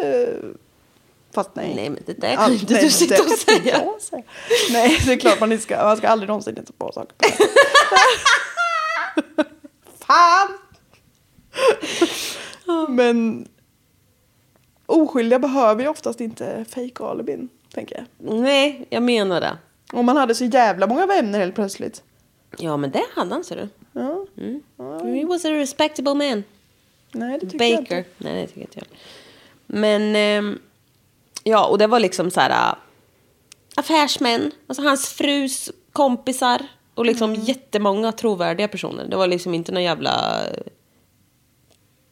[1.35, 1.73] Fast nej.
[1.77, 3.81] Nej, men det där kan Allt- inte du sitta och säga.
[4.71, 5.85] Nej, det är klart man ska.
[5.85, 7.15] Man ska aldrig någonsin hitta på saker.
[7.17, 7.29] på.
[10.07, 10.49] Fan!
[12.89, 13.49] Men
[14.87, 18.35] oskyldiga behöver ju oftast inte fake alibin, tänker jag.
[18.41, 19.57] Nej, jag menar det.
[19.93, 22.03] Om man hade så jävla många vänner helt plötsligt.
[22.59, 23.69] Ja, men det hade han, ser du.
[23.93, 24.27] Ja.
[25.05, 26.45] He was a respectable man.
[27.13, 27.99] Nej, det tycker jag Baker.
[27.99, 28.11] inte.
[28.19, 28.87] Nej, det tycker inte jag.
[29.67, 30.59] Men, ehm,
[31.45, 32.51] ja, och det var liksom så här...
[32.73, 32.75] äh,
[33.77, 36.63] affärsmän, alltså hans frus kompisar
[36.95, 37.43] och liksom Mm.
[37.45, 39.07] jättemånga trovärdiga personer.
[39.09, 40.63] Det var liksom inte någon jävla eh,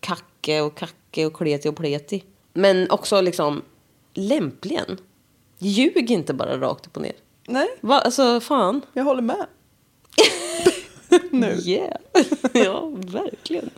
[0.00, 2.22] kacke och kacke och kleti och pleti.
[2.52, 3.62] Men också liksom
[4.14, 4.98] lämpligen.
[5.58, 7.12] Ljug inte bara rakt upp och ner.
[7.46, 7.98] Nej, Va?
[8.00, 8.80] Alltså, fan.
[8.92, 9.46] jag håller med.
[11.30, 11.58] nu.
[11.64, 11.96] Yeah.
[12.52, 13.70] ja, verkligen.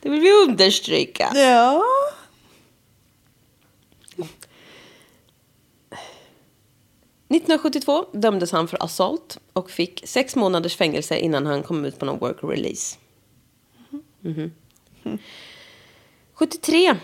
[0.00, 1.32] Det vill vi understryka.
[1.34, 1.82] Ja.
[7.28, 12.04] 1972 dömdes han för assault och fick sex månaders fängelse innan han kom ut på
[12.04, 12.96] någon work release.
[14.20, 14.50] Mhm.
[16.34, 16.96] 73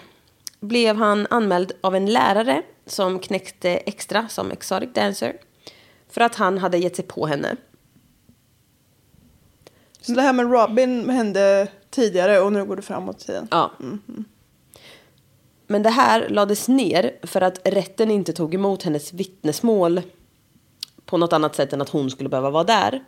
[0.61, 5.37] blev han anmäld av en lärare som knäckte extra som exotic dancer
[6.09, 7.57] för att han hade gett sig på henne.
[10.01, 13.49] Så det här med Robin hände tidigare och nu går det framåt i tiden.
[13.51, 13.73] Ja.
[15.67, 20.03] Men det här lades ner för att rätten inte tog emot hennes vittnesmål
[21.05, 23.05] på något annat sätt än att hon skulle behöva vara där.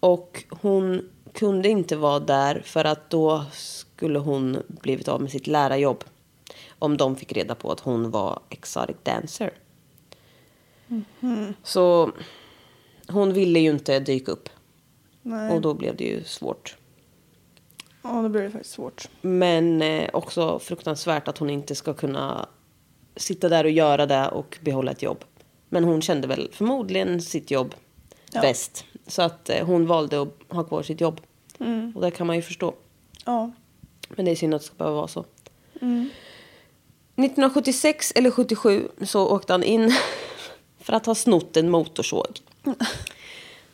[0.00, 3.44] Och hon kunde inte vara där för att då
[4.00, 6.04] skulle hon blivit av med sitt lärarjobb.
[6.78, 9.52] Om de fick reda på att hon var exotic dancer.
[11.62, 12.10] Så
[13.08, 14.48] hon ville ju inte dyka upp.
[15.22, 15.52] Nej.
[15.52, 16.76] Och då blev det ju svårt.
[18.02, 19.08] Ja, då blir det faktiskt svårt.
[19.20, 22.48] Men eh, också fruktansvärt att hon inte ska kunna
[23.16, 25.24] sitta där och göra det och behålla ett jobb.
[25.68, 27.74] Men hon kände väl förmodligen sitt jobb
[28.32, 28.40] Ja.
[28.40, 28.84] bäst.
[29.06, 31.20] Så att eh, hon valde att ha kvar sitt jobb.
[31.94, 32.74] Och det kan man ju förstå.
[33.26, 33.50] Ja.
[34.16, 35.24] Men det är synd att det ska behöva vara så.
[35.80, 39.94] 1976 eller 77 så åkte han in
[40.80, 42.40] för att ha snott en motorsåg.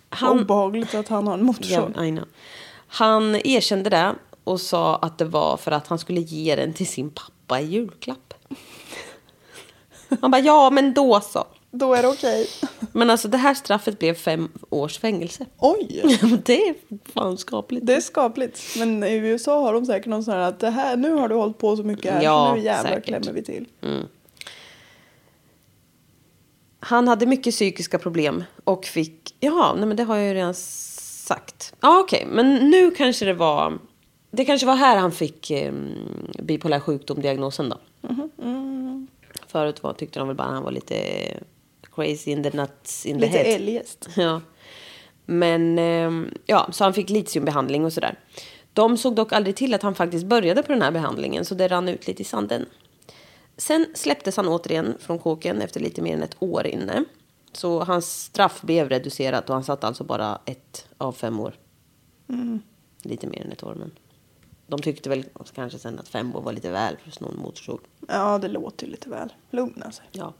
[0.08, 0.40] Han...
[0.40, 1.94] Obehagligt att han har en motorsåg.
[1.94, 2.24] Know.
[2.86, 4.14] Han erkände det
[4.44, 7.66] och sa att det var för att han skulle ge den till sin pappa i
[7.66, 8.34] julklapp.
[10.20, 11.44] Han bara, ja men då så.
[11.78, 12.48] Då är det okej.
[12.92, 15.46] Men alltså det här straffet blev fem års fängelse.
[15.58, 16.02] Oj!
[16.44, 16.74] det är
[17.12, 17.86] fan skapligt.
[17.86, 18.60] Det är skapligt.
[18.78, 21.34] Men i USA har de säkert någon sån här att det här, nu har du
[21.34, 23.04] hållit på så mycket här Ja, så nu jävlar säkert.
[23.06, 23.66] klämmer vi till.
[26.80, 29.36] Han hade mycket psykiska problem och fick...
[29.40, 31.74] Ja, nej men det har jag ju redan sagt.
[31.80, 32.26] Ja, okej.
[32.30, 33.78] Men nu kanske det var...
[34.30, 35.72] Det kanske var här han fick eh,
[36.42, 37.78] bipolär sjukdom-diagnosen då.
[39.48, 40.96] Förut var, tyckte de väl bara han var lite
[41.96, 43.46] crazy in the nuts in the Lite head.
[43.54, 44.08] eljest.
[44.16, 44.40] Ja.
[45.26, 48.18] Men ehm, ja, så han fick litiumbehandling och sådär.
[48.72, 51.68] De såg dock aldrig till att han faktiskt började på den här behandlingen så det
[51.68, 52.66] rann ut lite i sanden.
[53.56, 57.04] Sen släpptes han återigen från kåken efter lite mer än ett år inne.
[57.52, 61.54] Så hans straff blev reducerat och han satt alltså bara ett av fem år.
[63.02, 63.90] Lite mer än ett år men.
[64.66, 65.24] De tyckte väl
[65.54, 67.80] kanske sen att fem år var lite väl för att sno en motorsåg.
[68.08, 69.32] Ja, det låter ju lite väl.
[69.50, 70.04] Lugna sig.
[70.12, 70.32] Ja.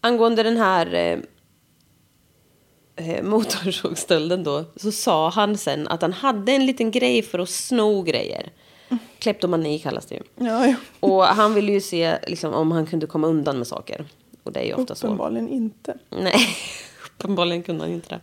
[0.00, 1.18] Angående den här eh,
[2.96, 7.48] eh, motorsågsstölden då, så sa han sen att han hade en liten grej för att
[7.48, 8.52] sno grejer.
[9.18, 10.22] Kleptomani kallas det ju.
[10.46, 10.74] Ja, ja.
[11.00, 14.04] Och han ville ju se liksom, om han kunde komma undan med saker.
[14.42, 15.06] Och det är ju ofta så.
[15.06, 15.98] Uppenbarligen inte.
[16.10, 16.46] Nej,
[17.14, 18.20] uppenbarligen kunde han inte det.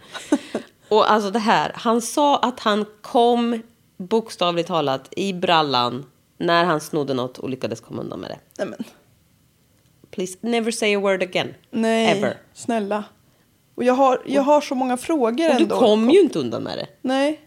[0.89, 3.61] Och alltså det här, han sa att han kom
[3.97, 6.05] bokstavligt talat i brallan
[6.37, 8.39] när han snodde något och lyckades komma undan med det.
[8.57, 8.83] Nej men.
[10.11, 11.53] Please never say a word again.
[11.71, 12.37] Nej, Ever.
[12.53, 13.03] snälla.
[13.75, 16.77] Och jag har, jag har så många frågor Och du kom ju inte undan med
[16.77, 16.87] det.
[17.01, 17.41] Nej.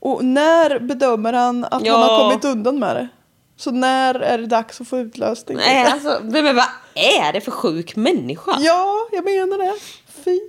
[0.00, 1.96] Och när bedömer han att Ja.
[1.96, 3.08] han har kommit undan med det?
[3.56, 5.56] Så när är det dags att få utlösning?
[5.56, 8.56] Nej, alltså, men, men vad är det för sjuk människa?
[8.60, 9.74] Ja, jag menar det.
[10.24, 10.40] Fy.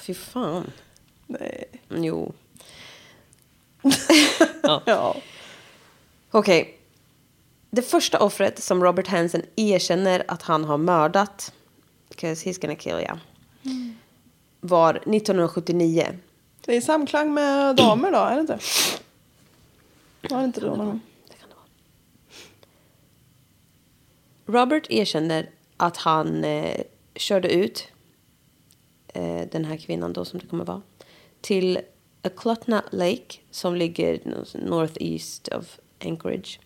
[0.00, 0.70] Fy fan.
[1.26, 1.64] Nej.
[1.88, 2.32] Jo.
[4.86, 5.16] Ja.
[6.30, 6.78] Okej.
[7.74, 11.52] Det första offret som Robert Hansen erkänner att han har mördat,
[12.16, 13.18] 'cause he's gonna kill you,
[14.60, 16.18] var 1979.
[16.60, 18.58] Det är i samklang med damer då, är det inte?
[20.30, 21.00] Var det inte det vara.
[24.46, 26.80] Robert erkänner att han eh,
[27.14, 27.88] körde ut
[29.08, 30.82] eh, den här kvinnan då som det kommer vara
[31.40, 31.78] till
[32.22, 34.20] Aklutna Lake som ligger
[34.54, 36.60] northeast of Anchorage.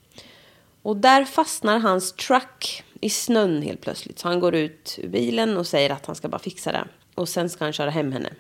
[0.89, 4.19] Och där fastnar hans truck i snön helt plötsligt.
[4.19, 6.85] Så han går ut ur bilen och säger att han ska bara fixa det.
[7.15, 8.31] Och sen ska han köra hem henne.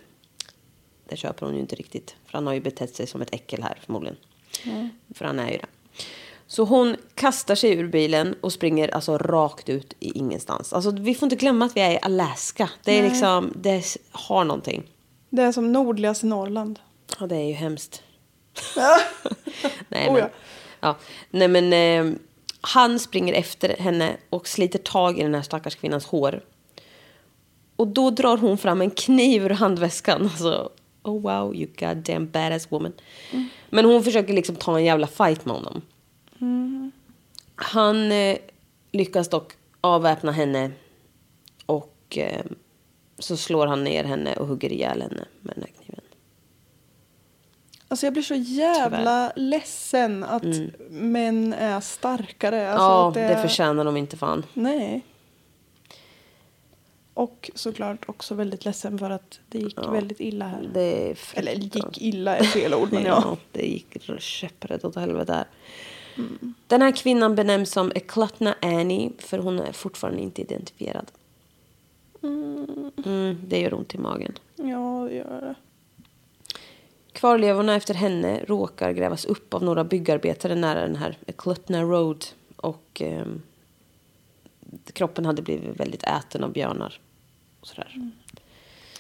[1.08, 2.16] Det köper hon ju inte riktigt.
[2.26, 4.16] För han har ju betett sig som ett äckel här förmodligen.
[5.14, 5.66] För han är ju det.
[6.46, 10.72] Så hon kastar sig ur bilen och springer alltså rakt ut i ingenstans.
[10.72, 12.70] Alltså vi får inte glömma att vi är i Alaska.
[12.84, 14.90] Det är liksom, det har någonting.
[15.30, 16.78] Det är som nordligaste Norrland.
[17.20, 18.02] Ja, det är ju hemskt.
[19.88, 20.30] Nej, Oh, men, ja.
[20.80, 20.96] ja.
[21.30, 22.18] Nej, men eh,
[22.60, 26.40] han springer efter henne och sliter tag i den här stackars kvinnans hår.
[27.76, 30.22] Och då drar hon fram en kniv ur handväskan.
[30.22, 30.70] Alltså,
[31.02, 32.92] oh wow, you goddamn badass woman.
[33.70, 35.82] Men hon försöker liksom ta en jävla fight med honom.
[37.54, 38.38] Han eh,
[38.92, 40.70] lyckas dock avväpna henne
[41.66, 42.44] och eh,
[43.18, 45.87] så slår han ner henne och hugger ihjäl henne med den här kniven.
[47.88, 50.42] Alltså jag blir så jävla ledsen att
[50.90, 52.70] män är starkare.
[52.70, 53.24] Alltså Mm.
[53.24, 53.42] ja, att det...
[53.42, 54.44] förtjänar de inte fan.
[54.54, 55.04] Nej.
[57.14, 60.70] Och såklart också väldigt ledsen för att det gick väldigt illa här.
[60.74, 63.22] Det Eller gick illa är fel ord men ja.
[63.24, 65.46] ja, det gick käpprätt åt helvete där.
[66.66, 71.10] Den här kvinnan benämns som Eklutna Annie för hon är fortfarande inte identifierad.
[72.22, 74.32] Mm, det gör ont i magen.
[74.56, 75.54] Ja, det gör det.
[77.18, 82.24] Kvarlevorna efter henne råkar grävas upp av några byggarbetare nära den här Eklutna Road.
[82.56, 83.42] Och ehm,
[84.92, 87.00] kroppen hade blivit väldigt äten av björnar.
[87.60, 88.10] Och sådär.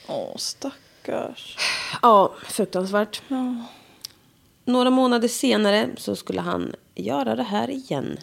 [0.08, 1.56] Åh, stackars.
[2.02, 3.22] Ja, fruktansvärt.
[3.28, 3.64] Ja.
[4.64, 8.18] Några månader senare så skulle han göra det här igen.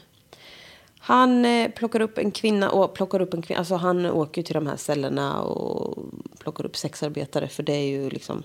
[1.00, 3.60] Han eh, plockar upp en kvinna och plockar upp en kvinna.
[3.60, 6.06] Alltså han åker till de här ställena och
[6.40, 7.48] plockar upp sexarbetare.
[7.48, 8.44] För det är ju liksom,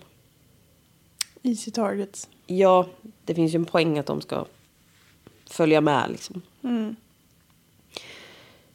[1.42, 2.28] Easy targets.
[2.46, 2.86] ja,
[3.24, 4.44] det finns ju en poäng att de ska
[5.50, 6.42] följa med liksom.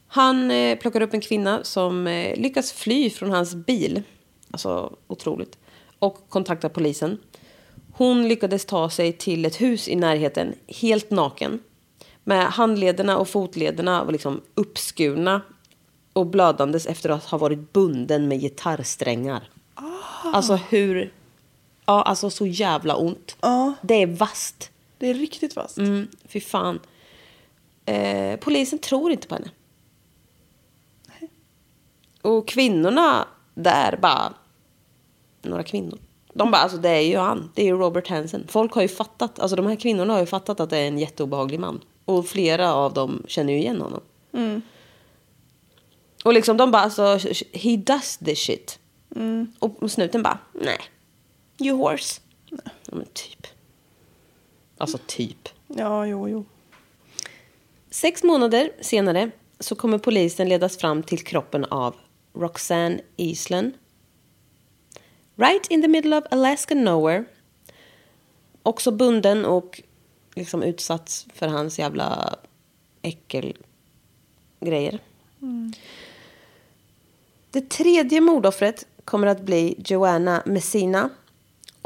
[0.08, 4.04] Han eh, plockar upp en kvinna som eh, lyckas fly från hans bil.
[4.52, 5.58] Alltså otroligt.
[6.00, 7.18] Och kontaktar polisen.
[7.94, 11.60] Hon lyckades ta sig till ett hus i närheten helt naken.
[12.24, 15.42] Med handlederna och fotlederna var liksom uppskurna
[16.14, 19.50] och blödandes efter att ha varit bunden med gitarrsträngar.
[20.24, 21.12] Alltså hur...
[21.86, 23.38] Ja, alltså så jävla ont.
[23.42, 23.74] Ja.
[23.82, 24.70] Det är vast.
[24.98, 25.78] Det är riktigt fast.
[25.78, 26.80] Mm, fy fan.
[27.86, 29.50] Eh, polisen tror inte på henne.
[32.22, 34.34] Och kvinnorna där bara...
[35.42, 36.00] Några kvinnor.
[36.34, 37.52] De bara, alltså det är ju han.
[37.56, 38.46] Det är ju Robert Hansen.
[38.48, 40.98] Folk har ju fattat, alltså de här kvinnorna har ju fattat att det är en
[40.98, 41.82] jätteobehaglig man.
[42.06, 44.02] Och flera av dem känner ju igen honom.
[46.24, 47.20] Och liksom de bara, alltså
[47.54, 48.80] he does this shit.
[49.60, 50.78] Och snuten bara, nej.
[51.58, 52.22] You horse.
[52.50, 53.48] Ja men typ.
[54.78, 55.50] Alltså typ.
[55.68, 56.46] Ja, jo, jo.
[57.90, 61.96] Sex månader senare så kommer polisen ledas fram till kroppen av
[62.34, 63.74] Roxanne Eastland.
[65.36, 67.26] Right in the middle of Alaska nowhere.
[68.64, 69.82] Också bunden och
[70.36, 72.36] liksom utsatt för hans jävla
[73.02, 75.00] äckelgrejer.
[77.52, 81.10] Det tredje mordoffret kommer att bli Joanna Messina.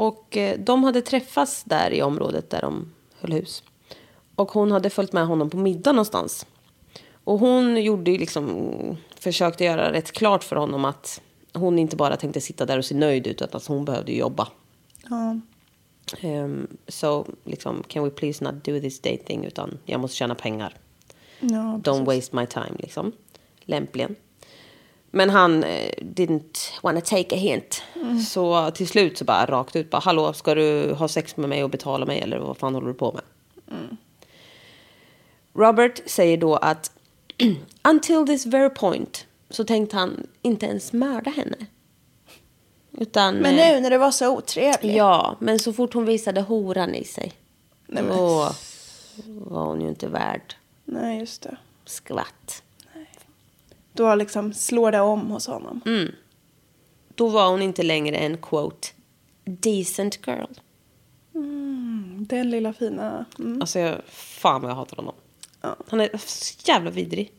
[0.00, 3.62] Och eh, de hade träffats där i området där de höll hus.
[4.34, 6.46] Och hon hade följt med honom på middag någonstans.
[7.24, 11.20] Och hon gjorde liksom, försökte göra rätt klart för honom att
[11.52, 14.48] hon inte bara tänkte sitta där och se nöjd ut utan att hon behövde jobba.
[15.10, 15.40] Ja.
[16.22, 20.76] Um, så liksom, can we please not do this dating utan jag måste tjäna pengar.
[21.40, 23.12] Ja, Don't waste my time liksom.
[23.60, 24.16] Lämpligen.
[25.10, 27.82] Men han eh, didn't wanna take a hint.
[28.28, 31.64] Så till slut så bara rakt ut bara, hallå, ska du ha sex med mig
[31.64, 33.22] och betala mig eller vad fan håller du på med?
[35.54, 36.90] Robert säger då att
[37.88, 41.56] until this very point så tänkte han inte ens mörda henne.
[42.92, 44.96] Utan, Men eh, nu när det var så otrevligt.
[44.96, 47.32] Ja, men så fort hon visade horan i sig.
[47.86, 48.50] Nej, men- Då
[49.26, 50.54] var hon ju inte värd
[50.84, 51.56] Nej, just det.
[51.84, 52.62] skvatt.
[53.92, 55.80] Då liksom slår det om hos honom.
[55.86, 56.12] Mm.
[57.14, 58.88] Då var hon inte längre en quote
[59.44, 60.52] decent girl.
[62.18, 63.24] Den lilla fina.
[63.38, 63.60] Mm.
[63.60, 65.14] Alltså, jag, fan vad jag hatar honom.
[65.60, 65.76] Ja.
[65.88, 67.32] Han är så jävla vidrig.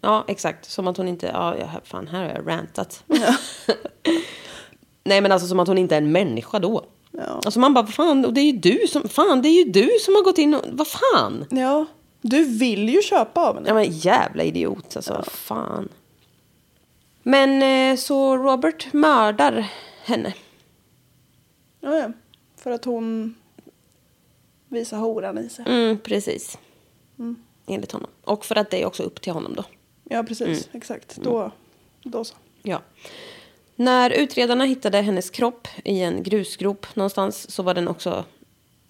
[0.00, 0.70] Ja, exakt.
[0.70, 1.26] Som att hon inte...
[1.26, 3.04] Ja, jag, fan, här har jag rantat.
[5.04, 6.84] Nej, men alltså som att hon inte är en människa då.
[7.10, 7.40] Ja.
[7.44, 9.08] Alltså man bara, vad fan, och det är ju du som...
[9.08, 10.64] Fan, det är ju du som har gått in och...
[10.70, 11.44] Vad fan?
[11.50, 11.86] Ja,
[12.28, 13.68] du vill ju köpa av henne.
[13.68, 15.24] Ja, men jävla idiot alltså.
[15.28, 15.88] Fan.
[17.22, 19.72] Men eh, så Robert mördar
[20.04, 20.34] henne.
[21.80, 22.12] Ja, ja.
[22.56, 23.34] För att hon
[24.68, 25.64] visar horan i sig.
[25.68, 26.58] Mm, precis.
[27.66, 28.10] Enligt honom.
[28.24, 29.64] Och för att det är också upp till honom då.
[30.04, 30.68] Ja, precis.
[30.72, 31.16] Exakt.
[31.16, 31.50] Då,
[32.02, 32.34] då så.
[32.62, 32.82] Ja.
[33.76, 38.24] När utredarna hittade hennes kropp i en grusgrop någonstans så var den också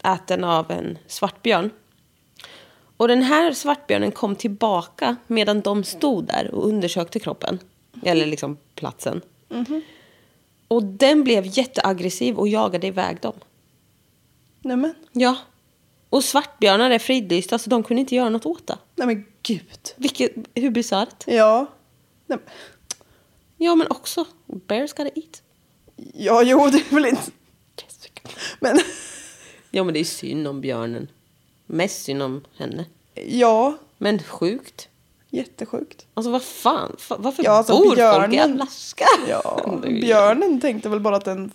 [0.05, 1.70] äten av en svartbjörn.
[2.97, 7.59] Och den här svartbjörnen kom tillbaka medan de stod där och undersökte kroppen.
[8.03, 9.20] Eller liksom platsen.
[10.68, 13.32] Och den blev jätteaggressiv och jagade iväg dem.
[14.61, 15.36] Nej men, Ja.
[16.11, 18.78] Och svartbjörnar är fridlysta så de kunde inte göra något åt det.
[18.94, 19.94] nej men gud.
[19.97, 21.24] Vilket, hur bisarrt?
[21.26, 21.66] Ja.
[22.26, 22.55] Nej, men-
[23.59, 25.42] Ja men också, bears gotta eat.
[26.14, 27.22] ja, jo, det är väl inte...
[28.61, 28.78] Men,
[29.70, 31.09] Ja men det är synd om björnen.
[31.66, 32.84] Mest synd om henne.
[33.14, 34.88] ja, Men sjukt.
[35.30, 36.06] jättesjukt.
[36.14, 39.04] Alltså vad fan, fa- varför Ja, alltså, bor folk i björnen- Alaska?
[39.28, 41.50] Ja, björnen tänkte väl bara att den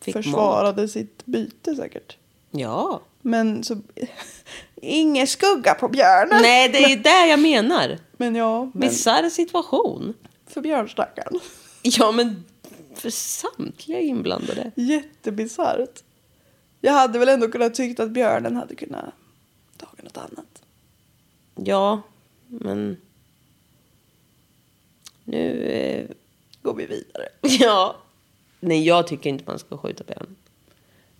[0.00, 2.16] Fick försvarade sitt byte säkert.
[2.50, 3.00] Ja.
[3.22, 3.80] Men så...
[4.76, 6.42] Ingen skugga på björnen.
[6.42, 7.98] Nej det är det jag menar.
[8.16, 10.14] Men ja, men Bisarr situation.
[10.46, 11.40] för björnstackaren.
[11.82, 12.44] Ja men
[12.94, 14.70] för samtliga inblandade.
[14.76, 16.02] Jättebisarrt.
[16.80, 19.04] Jag hade väl ändå kunnat tyckt att björnen hade kunnat.
[21.64, 22.02] Ja,
[22.46, 22.96] men...
[25.24, 25.62] Nu...
[25.62, 26.06] Eh...
[26.62, 27.28] Går vi vidare.
[27.64, 27.96] Ja.
[28.60, 30.36] Nej, jag tycker inte man ska skjuta björnen.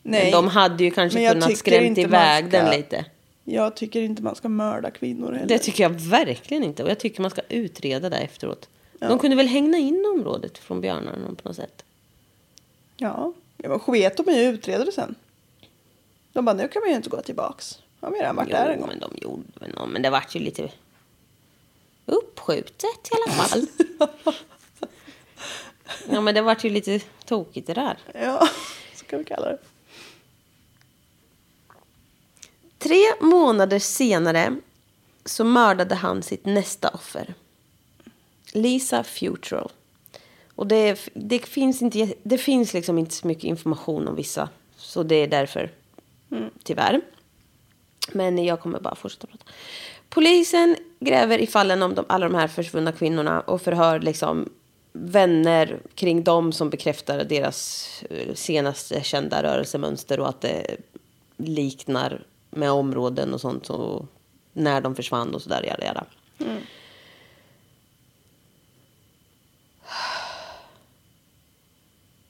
[0.03, 3.05] Men de hade ju kanske kunnat skrämt iväg man ska- den lite.
[3.45, 5.47] Jag tycker inte man ska mörda kvinnor heller.
[5.47, 6.85] Det tycker jag verkligen inte.
[6.85, 8.69] Och jag tycker man ska utreda det efteråt.
[8.99, 9.09] Ja.
[9.09, 11.85] De kunde väl hängna in området från björnarna på något sätt.
[12.97, 15.15] Ja, ja men sket de i att utreda det sen.
[16.33, 17.79] De bara, nu kan vi ju inte gå tillbaks.
[18.05, 18.89] Har vi redan varit där en Jo, gång?
[18.89, 19.89] men de gjorde väl.
[19.89, 20.71] Men det vart ju lite
[22.07, 23.67] uppskjutet i alla fall.
[26.11, 27.99] ja, men det vart ju lite tokigt det där.
[28.15, 28.49] Ja,
[28.95, 29.59] så kan vi kalla det.
[32.79, 34.57] Tre månader senare
[35.25, 37.35] så mördade han sitt nästa offer.
[38.53, 39.69] Lisa Futrell.
[40.55, 44.49] Och det, det, finns inte, det finns liksom inte så mycket information om vissa.
[44.77, 45.71] Så det är därför,
[46.63, 47.01] tyvärr.
[48.13, 49.45] Men jag kommer bara fortsätta prata.
[50.09, 54.49] Polisen gräver i fallen om de, alla de här försvunna kvinnorna och förhör liksom
[54.93, 60.77] vänner kring dem som bekräftar deras eh, senaste kända rörelsemönster och att det
[61.37, 64.07] liknar med områden och sånt och
[64.53, 65.63] när de försvann och sådär.
[65.63, 66.05] Jada, jada.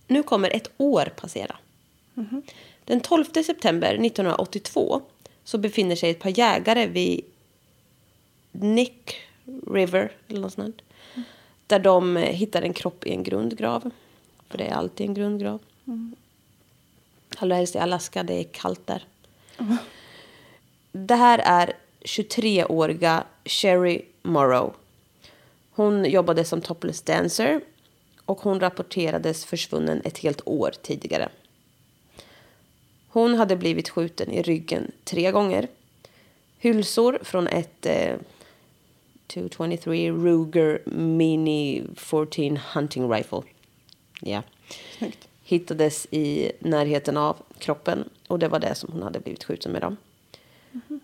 [0.06, 1.56] Nu kommer ett år passera.
[2.84, 5.02] Den 12 september 1982
[5.44, 7.24] så befinner sig ett par jägare vid
[8.52, 9.16] Nick
[9.70, 10.82] River eller något sånt.
[11.66, 13.90] Där de eh, hittar en kropp i en grundgrav.
[14.48, 15.60] För det är alltid en grundgrav.
[17.36, 19.04] Allra helst i Alaska, det är kallt där.
[20.92, 24.74] Det här är 23-åriga Sherry Morrow.
[25.70, 27.60] Hon jobbade som topless dancer
[28.24, 31.28] och hon rapporterades försvunnen ett helt år tidigare.
[33.14, 35.68] Hon hade blivit skjuten i ryggen tre gånger.
[36.58, 38.16] Hylsor från ett eh,
[39.26, 43.42] 223 Ruger Mini 14 Hunting Rifle.
[44.20, 44.42] Ja.
[44.98, 45.28] Snyggt.
[45.44, 49.82] Hittades i närheten av kroppen och det var det som hon hade blivit skjuten med.
[49.82, 49.96] Då.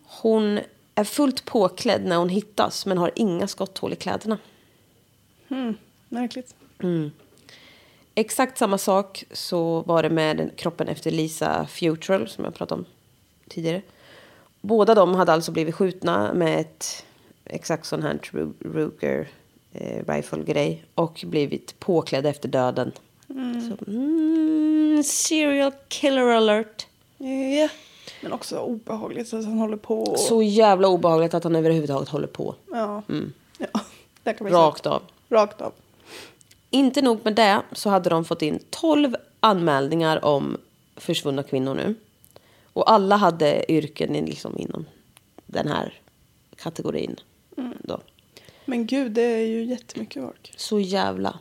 [0.03, 0.61] Hon
[0.95, 4.39] är fullt påklädd när hon hittas men har inga skotthål i kläderna.
[6.09, 6.55] Märkligt.
[8.21, 12.79] Exakt samma sak så var det med den kroppen efter Lisa Futrell som jag pratade
[12.81, 12.87] om
[13.49, 13.83] tidigare.
[14.61, 17.05] Båda de hade alltså blivit skjutna med ett
[17.45, 19.29] exakt sån här Ru- Ruger
[19.73, 22.93] eh, rifle-grej och blivit påklädd efter döden.
[23.29, 26.87] Så, mm, serial killer alert.
[27.19, 27.69] Ja.
[28.23, 30.03] Men också obehagligt att han håller på.
[30.03, 30.19] Och...
[30.19, 32.55] Så jävla obehagligt att han överhuvudtaget håller på.
[32.73, 33.03] Ja.
[33.59, 33.67] ja.
[34.25, 34.51] Man säga.
[34.51, 35.03] Rakt av.
[35.29, 35.73] Rakt av.
[36.71, 40.57] Inte nog med det så hade de fått in 12 anmälningar om
[40.97, 41.95] försvunna kvinnor nu.
[42.73, 44.85] Och alla hade yrken liksom inom
[45.47, 46.01] den här
[46.57, 47.17] kategorin.
[47.79, 48.01] Då.
[48.65, 50.53] Men gud, det är ju jättemycket folk.
[50.57, 51.39] Så jävla.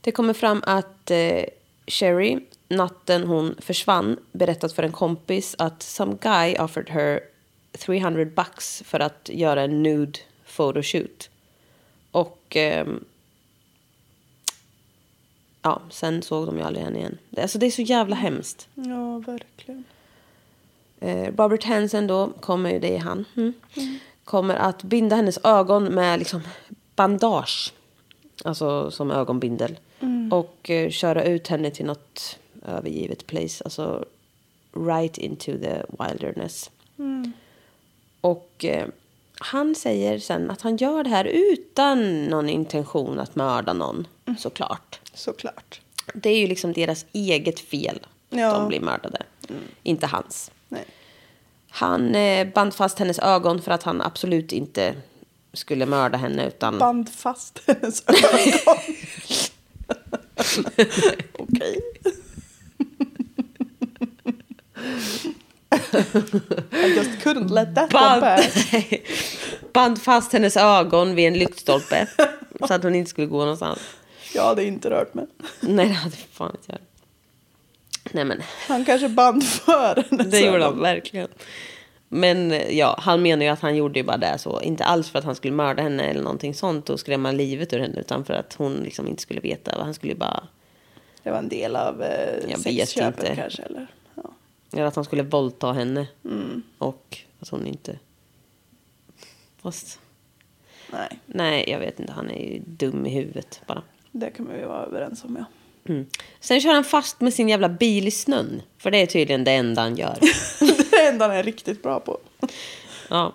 [0.00, 1.44] Det kommer fram att eh,
[1.86, 2.38] Sherry,
[2.68, 7.20] natten hon försvann, berättat för en kompis att some guy offered her
[7.72, 10.18] 300 bucks för att göra en nude
[10.56, 11.30] photoshoot.
[12.52, 13.04] Och ehm,
[15.62, 17.18] ja, sen såg de ju aldrig henne igen.
[17.36, 18.68] Alltså det är så jävla hemskt.
[18.74, 19.84] Ja, verkligen.
[21.00, 23.52] Eh, Robert Hansen då, kommer ju, det är han, mm.
[24.24, 26.40] kommer att binda hennes ögon med liksom
[26.96, 27.72] bandage.
[28.44, 29.78] Alltså som ögonbindel.
[30.30, 33.64] Och eh, köra ut henne till något övergivet place.
[33.64, 34.04] Alltså
[34.72, 36.70] right into the wilderness.
[38.20, 38.88] Och eh,
[39.44, 44.06] han säger sen att han gör det här utan någon intention att mörda någon.
[44.38, 45.00] Såklart.
[45.14, 45.80] Såklart.
[46.14, 48.52] Det är ju liksom deras eget fel att Ja.
[48.52, 49.22] de blir mördade.
[49.82, 50.50] Inte hans.
[50.68, 50.84] Nej.
[51.70, 54.94] Han eh, band fast hennes ögon för att han absolut inte
[55.52, 56.78] skulle mörda henne utan...
[56.78, 58.78] Band fast hennes ögon.
[61.38, 61.80] Okej.
[65.94, 68.72] I just couldn't let that one band, pass.
[69.72, 72.06] band fast hennes ögon vid en lyktstolpe.
[72.68, 73.78] så att hon inte skulle gå någonstans.
[74.34, 75.26] Jag hade inte rört mig.
[75.60, 76.78] Nej, det hade fan inte jag.
[78.12, 81.28] Nej men, Han kanske band för hennes det gjorde han verkligen.
[82.08, 84.60] Men ja, han menar ju att han gjorde ju bara det så.
[84.60, 87.78] Inte alls för att han skulle mörda henne eller någonting sånt och skrämma livet ur
[87.78, 88.00] henne.
[88.00, 89.82] Utan för att hon liksom inte skulle veta.
[89.82, 90.42] Han skulle bara...
[91.22, 93.62] Det var en del av eh, sexköpet kanske.
[93.62, 93.86] Eller?
[94.72, 96.08] Eller att han skulle våldta henne.
[96.24, 96.62] Mm.
[96.78, 97.98] Och att hon inte...
[99.62, 100.00] Fast...
[100.92, 102.12] Nej, Nej, jag vet inte.
[102.12, 103.82] Han är ju dum i huvudet bara.
[104.12, 105.36] det kan vi vara överens om.
[105.36, 105.44] Ja.
[105.92, 106.06] Mm.
[106.40, 108.62] Sen kör han fast med sin jävla bil i snön.
[108.78, 110.18] För det är tydligen det enda han gör.
[110.90, 112.18] det enda han är riktigt bra på.
[113.08, 113.32] ja.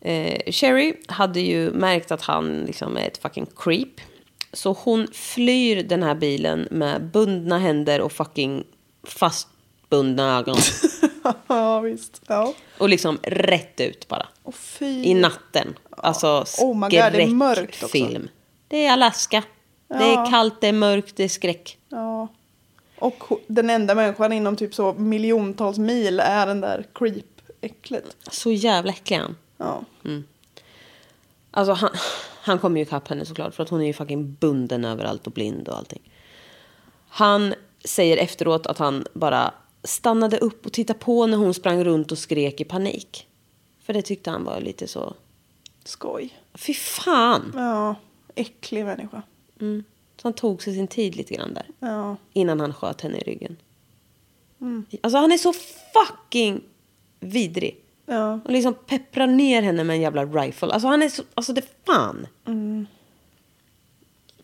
[0.00, 4.00] eh, Sherry hade ju märkt att han liksom är ett fucking creep.
[4.52, 8.64] Så hon flyr den här bilen med bundna händer och fucking
[9.90, 10.56] fastbundna ögon.
[11.46, 12.22] ja, visst.
[12.26, 12.54] Ja.
[12.78, 14.26] och liksom rätt ut bara.
[14.52, 15.04] Fy.
[15.04, 15.74] I natten.
[15.90, 17.88] Alltså Oh my God, det är mörkt också.
[17.88, 18.28] skräckfilm.
[18.68, 19.42] Det är Alaska.
[19.88, 20.26] Det Ja.
[20.26, 21.78] är kallt, det är mörkt, det är skräck.
[21.88, 22.28] Ja.
[22.98, 28.16] Och den enda människan inom typ så miljontals mil är den där creep-äcklet.
[28.30, 29.36] Så jävla äcklig han.
[29.58, 29.80] Ja.
[31.50, 31.90] Alltså han,
[32.42, 35.32] han kommer ju ikapp henne såklart för att hon är ju fucking bunden överallt och
[35.32, 36.02] blind och allting.
[37.08, 39.52] Han säger efteråt att han bara
[39.86, 43.28] stannade upp och tittade på när hon sprang runt och skrek i panik.
[43.82, 45.14] För det tyckte han var lite så...
[45.84, 46.38] Skoj.
[46.54, 47.52] Fy fan!
[47.54, 47.94] Ja.
[48.34, 49.22] Äcklig människa.
[50.16, 51.66] Så han tog sig sin tid lite grann där.
[51.78, 52.16] Ja.
[52.32, 53.56] Innan han sköt henne i ryggen.
[55.00, 55.52] Alltså han är så
[55.92, 56.60] fucking
[57.20, 57.80] vidrig.
[58.06, 58.40] Ja.
[58.44, 60.72] Och liksom pepprar ner henne med en jävla rifle.
[60.72, 62.26] Alltså han är så, alltså det fan.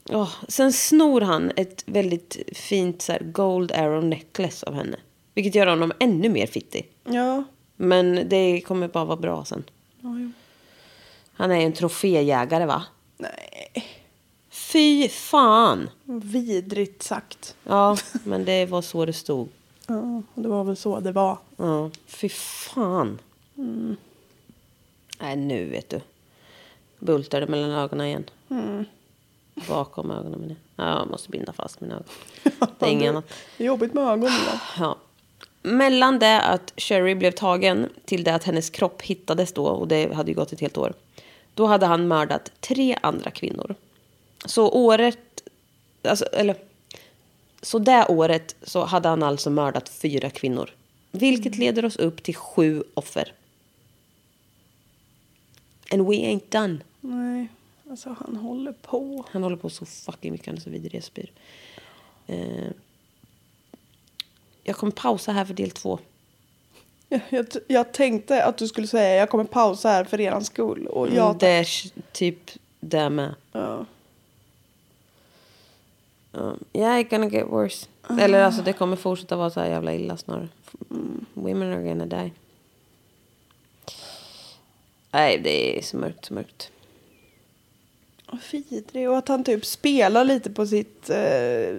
[0.09, 4.97] Åh, sen snor han ett väldigt fint så här, gold arrow necklace av henne.
[5.35, 6.89] Vilket gör honom ännu mer fittig.
[7.05, 7.45] Ja.
[7.77, 9.65] Men det kommer bara vara bra sen.
[10.01, 10.31] ja jo.
[11.35, 12.83] Han är ju en troféjägare va?
[13.17, 13.85] Nej.
[14.51, 15.91] Fy fan!
[16.05, 17.57] Vidrigt sagt.
[17.65, 19.49] Ja, men det var så det stod.
[19.87, 21.39] Ja, det var väl så det var.
[21.57, 23.19] Ja, fy fan.
[25.21, 26.01] Nej, nu vet du.
[26.99, 28.25] Bultar det mellan ögonen igen.
[29.69, 30.87] Bakom ögonen jag.
[30.87, 32.07] Ja, jag måste binda fast mina ögon.
[32.79, 33.29] Det är inget annat.
[33.57, 34.33] Det är jobbigt med ögonen.
[34.47, 34.59] då.
[34.79, 34.97] Ja.
[35.63, 40.15] Mellan det att Sherry blev tagen till det att hennes kropp hittades då, och det
[40.15, 40.93] hade ju gått ett helt år.
[41.55, 43.75] Då hade han mördat tre andra kvinnor.
[44.45, 45.49] Så året,
[46.03, 46.57] alltså, eller,
[47.63, 50.71] så det året så hade han alltså mördat fyra kvinnor.
[51.11, 53.33] Vilket leder oss upp till sju offer.
[55.91, 56.79] And we ain't done.
[57.01, 57.49] Nej,
[57.91, 59.25] alltså han håller på.
[59.31, 61.31] Han håller på så fucking mycket, han är så vidrig jag spyr.
[62.27, 62.71] Eh,
[64.63, 65.99] jag kommer pausa här för del två.
[67.29, 70.87] Jag, jag, tänkte att du skulle säga jag kommer pausa här för eran skull.
[70.87, 71.67] Och jag, Mm, det är
[72.13, 72.51] typ
[72.81, 73.35] det med.
[73.53, 73.87] ja.
[76.35, 77.87] Um, yeah, it's gonna get worse.
[78.21, 80.49] Eller alltså det kommer fortsätta vara så här jävla illa snarare.
[80.91, 82.33] Mm, women are gonna die.
[85.11, 86.71] Nej, det är så mörkt, så mörkt.
[88.51, 89.11] Vidrig.
[89.11, 91.77] Och att han typ spelar lite på sitt eh,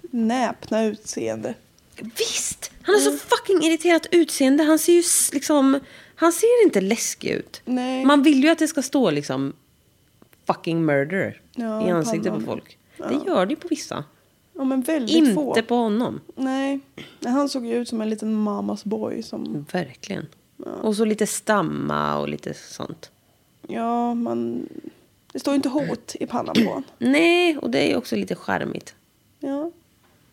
[0.00, 1.54] näpna utseende.
[2.00, 2.70] Visst!
[2.82, 4.64] Han har så fucking irriterat utseende.
[4.64, 5.80] Han ser ju liksom...
[6.16, 7.62] Han ser inte läskig ut.
[7.64, 8.04] Nej.
[8.04, 9.52] Man vill ju att det ska stå liksom
[10.46, 12.46] fucking murder Ja, i ansiktet på pannan.
[12.46, 12.78] folk.
[12.96, 14.04] Det gör det ju på vissa.
[14.52, 15.62] Ja, men väldigt Inte få.
[15.62, 16.20] på honom.
[16.36, 16.80] Nej.
[17.24, 19.22] Han såg ju ut som en liten mamas boy.
[19.22, 20.26] Som, Verkligen.
[20.82, 23.10] Och så lite stamma och lite sånt.
[23.68, 24.68] ja, man...
[25.32, 26.82] Det står ju inte hot i pannan på honom.
[26.98, 28.94] Nej, och det är ju också lite charmigt.
[29.40, 29.70] Ja.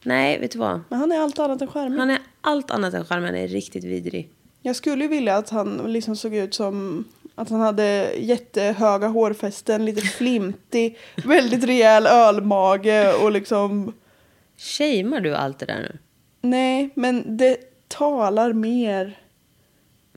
[0.03, 0.81] Nej, vet du vad?
[0.89, 1.99] Men han är allt annat än charmig.
[1.99, 3.25] Han är allt annat än charmig.
[3.27, 4.29] Han är riktigt vidrig.
[4.61, 9.85] Jag skulle ju vilja att han liksom såg ut som att han hade jättehöga hårfästen,
[9.85, 13.93] lite flintig, väldigt rejäl ölmage och liksom...
[14.57, 15.97] Shamear du allt det där nu?
[16.41, 19.19] Nej, men det talar mer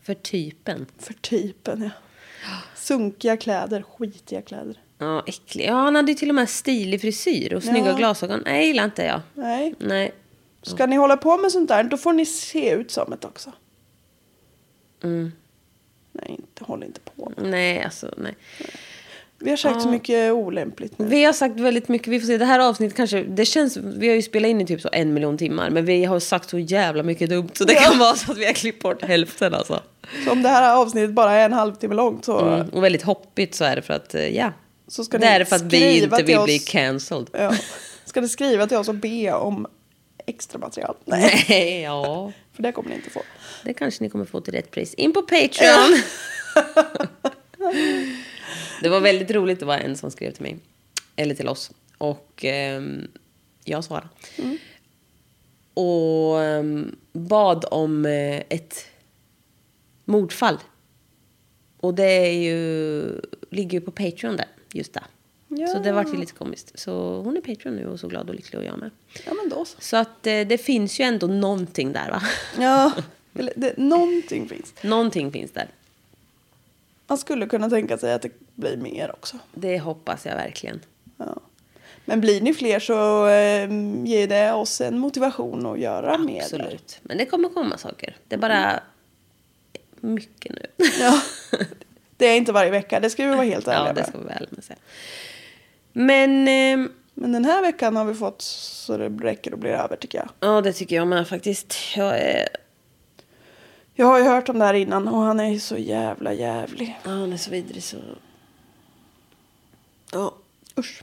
[0.02, 0.86] För typen?
[0.98, 1.82] för typen.
[1.82, 1.90] Ja.
[2.74, 4.80] Sunkiga kläder, skitiga kläder.
[5.04, 5.66] Ja, äcklig.
[5.68, 7.96] Ja, han hade till och med stilig frisyr och snygga Ja.
[7.96, 8.42] glasögon.
[8.44, 9.20] Nej, gillar inte jag.
[9.34, 9.74] Nej.
[9.78, 10.12] Nej.
[10.62, 13.52] Ska ni hålla på med sånt där, då får ni se ut som ett också.
[15.02, 15.32] Mm.
[16.12, 17.32] Nej, inte, håll inte på.
[17.36, 18.34] Nej, alltså nej.
[19.38, 21.06] Vi har sagt så mycket olämpligt nu.
[21.06, 22.08] Vi har sagt väldigt mycket.
[22.08, 22.38] Vi får se.
[22.38, 23.22] Det här avsnittet kanske...
[23.22, 23.76] Det känns...
[23.76, 25.70] Vi har ju spelat in i typ så en miljon timmar.
[25.70, 27.48] Men vi har sagt så jävla mycket dumt.
[27.52, 29.80] Så det kan vara så att vi har klippt bort hälften alltså.
[30.24, 32.68] Så om det här avsnittet bara är en halvtimme långt så, Mm.
[32.68, 34.52] Och väldigt hoppigt så är det för att, eh, ja.
[34.88, 36.44] Så ska Det är för att vi inte vill oss.
[36.44, 37.30] bli cancelled.
[37.32, 37.56] Ja.
[38.04, 39.66] Ska ni skriva till oss och be om
[40.26, 40.96] extra material?
[41.04, 42.32] Nej, Nej, ja.
[42.52, 43.22] för det kommer ni inte få.
[43.64, 44.94] Det kanske ni kommer få till rätt pris.
[44.94, 45.98] In på Patreon.
[48.82, 49.60] det var väldigt roligt.
[49.60, 50.56] Det var en som skrev till mig.
[51.16, 51.70] Eller till oss.
[51.98, 53.08] Och ehm,
[53.64, 54.08] jag svarade.
[55.74, 58.86] Och ehm, bad om eh, ett
[60.04, 60.58] mordfall.
[61.80, 63.02] Och det är ju,
[63.50, 64.48] ligger ju på Patreon där.
[64.74, 65.04] Just där.
[65.72, 66.78] Så det vart ju lite komiskt.
[66.78, 68.90] Så hon är Patreon nu och så glad och lycklig och jag med.
[69.26, 69.80] Ja, men då så.
[69.80, 72.22] Så att eh, det finns ju ändå någonting där va?
[72.58, 72.92] Ja,
[73.34, 74.74] eller det, någonting finns.
[74.82, 75.68] Någonting finns där.
[77.06, 79.38] Man skulle kunna tänka sig att det blir mer också.
[79.54, 80.80] Det hoppas jag verkligen.
[81.16, 81.40] Ja.
[82.04, 83.68] Men blir ni fler så eh,
[84.04, 86.42] ger det oss en motivation att göra mer.
[86.42, 86.98] Absolut.
[87.02, 88.16] Men det kommer komma saker.
[88.28, 88.80] Det är bara
[90.00, 90.86] mycket nu.
[91.00, 91.22] Ja.
[92.24, 94.06] Det är inte varje vecka, det ska vi vara helt ärliga ja, det med.
[94.08, 94.78] ska vi väl med säga.
[95.92, 99.96] Men ehm, Men den här veckan har vi fått så det räcker och blir över
[99.96, 100.28] tycker jag.
[100.40, 101.76] ja, det tycker jag med faktiskt.
[101.96, 102.48] Jag är,
[103.94, 106.96] Jag har ju hört om det här innan och han är ju så jävla jävlig.
[107.04, 107.96] ja, han är så vidrig så...
[110.12, 110.34] Ja.
[110.78, 111.02] Usch.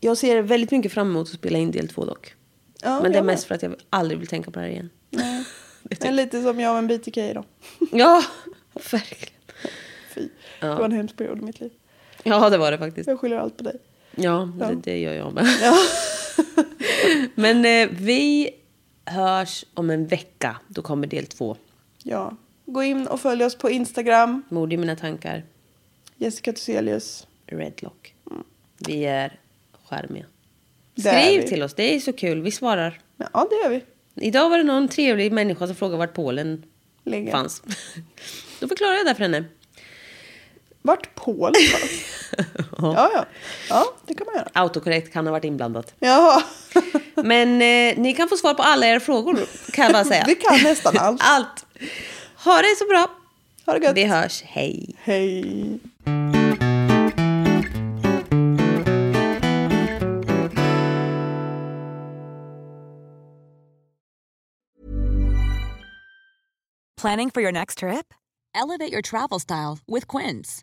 [0.00, 2.34] Jag ser väldigt mycket fram emot att spela in del två dock.
[2.82, 3.32] Ja, Men det är med.
[3.34, 4.90] mest för att jag aldrig vill tänka på det här igen.
[5.82, 7.44] Det är lite som jag med en BTK då.
[7.92, 8.22] Ja,
[8.90, 9.31] verkligen.
[10.14, 10.28] Fy.
[10.60, 11.70] Det var en hemsk period i mitt liv.
[12.22, 13.08] Ja, det var det faktiskt.
[13.08, 13.76] Jag skyller allt på dig.
[14.16, 15.46] Ja, Det, det gör jag med.
[17.34, 18.50] Men eh, vi
[19.04, 20.56] hörs om en vecka.
[20.68, 21.56] Då kommer del två.
[22.02, 22.36] Ja.
[22.66, 24.42] Gå in och följ oss på Instagram.
[24.48, 25.42] Mord i mina tankar.
[26.16, 27.26] Jessica Thyselius.
[27.46, 28.14] Redlock.
[28.86, 29.38] Vi är
[29.88, 30.24] charmiga.
[30.96, 31.48] Är Skriv vi.
[31.48, 32.42] till oss, det är så kul.
[32.42, 33.00] Vi svarar.
[33.16, 33.84] Ja, det gör vi.
[34.26, 36.62] Idag var det någon trevlig människa som frågade vart Polen
[37.04, 37.30] Ligger.
[37.32, 37.62] fanns.
[38.60, 39.44] Då förklarar jag det för henne.
[40.82, 41.56] Vart fanns?
[42.78, 43.24] ja, ja.
[43.68, 44.48] Ja, det kan man göra.
[44.52, 45.94] Autokorrekt kan ha varit inblandat.
[45.98, 46.42] Ja,
[47.14, 50.24] Men eh, ni kan få svar på alla era frågor kan jag bara säga.
[50.26, 51.20] vi kan nästan allt.
[51.24, 51.66] Allt.
[52.44, 53.06] Ha det så bra.
[53.66, 53.96] Ha det gött.
[53.96, 54.42] Vi hörs.
[54.42, 54.96] Hej.
[55.02, 55.80] Hej.
[66.96, 68.14] Planning for your next trip?
[68.54, 70.62] Elevate your travel style with Quince.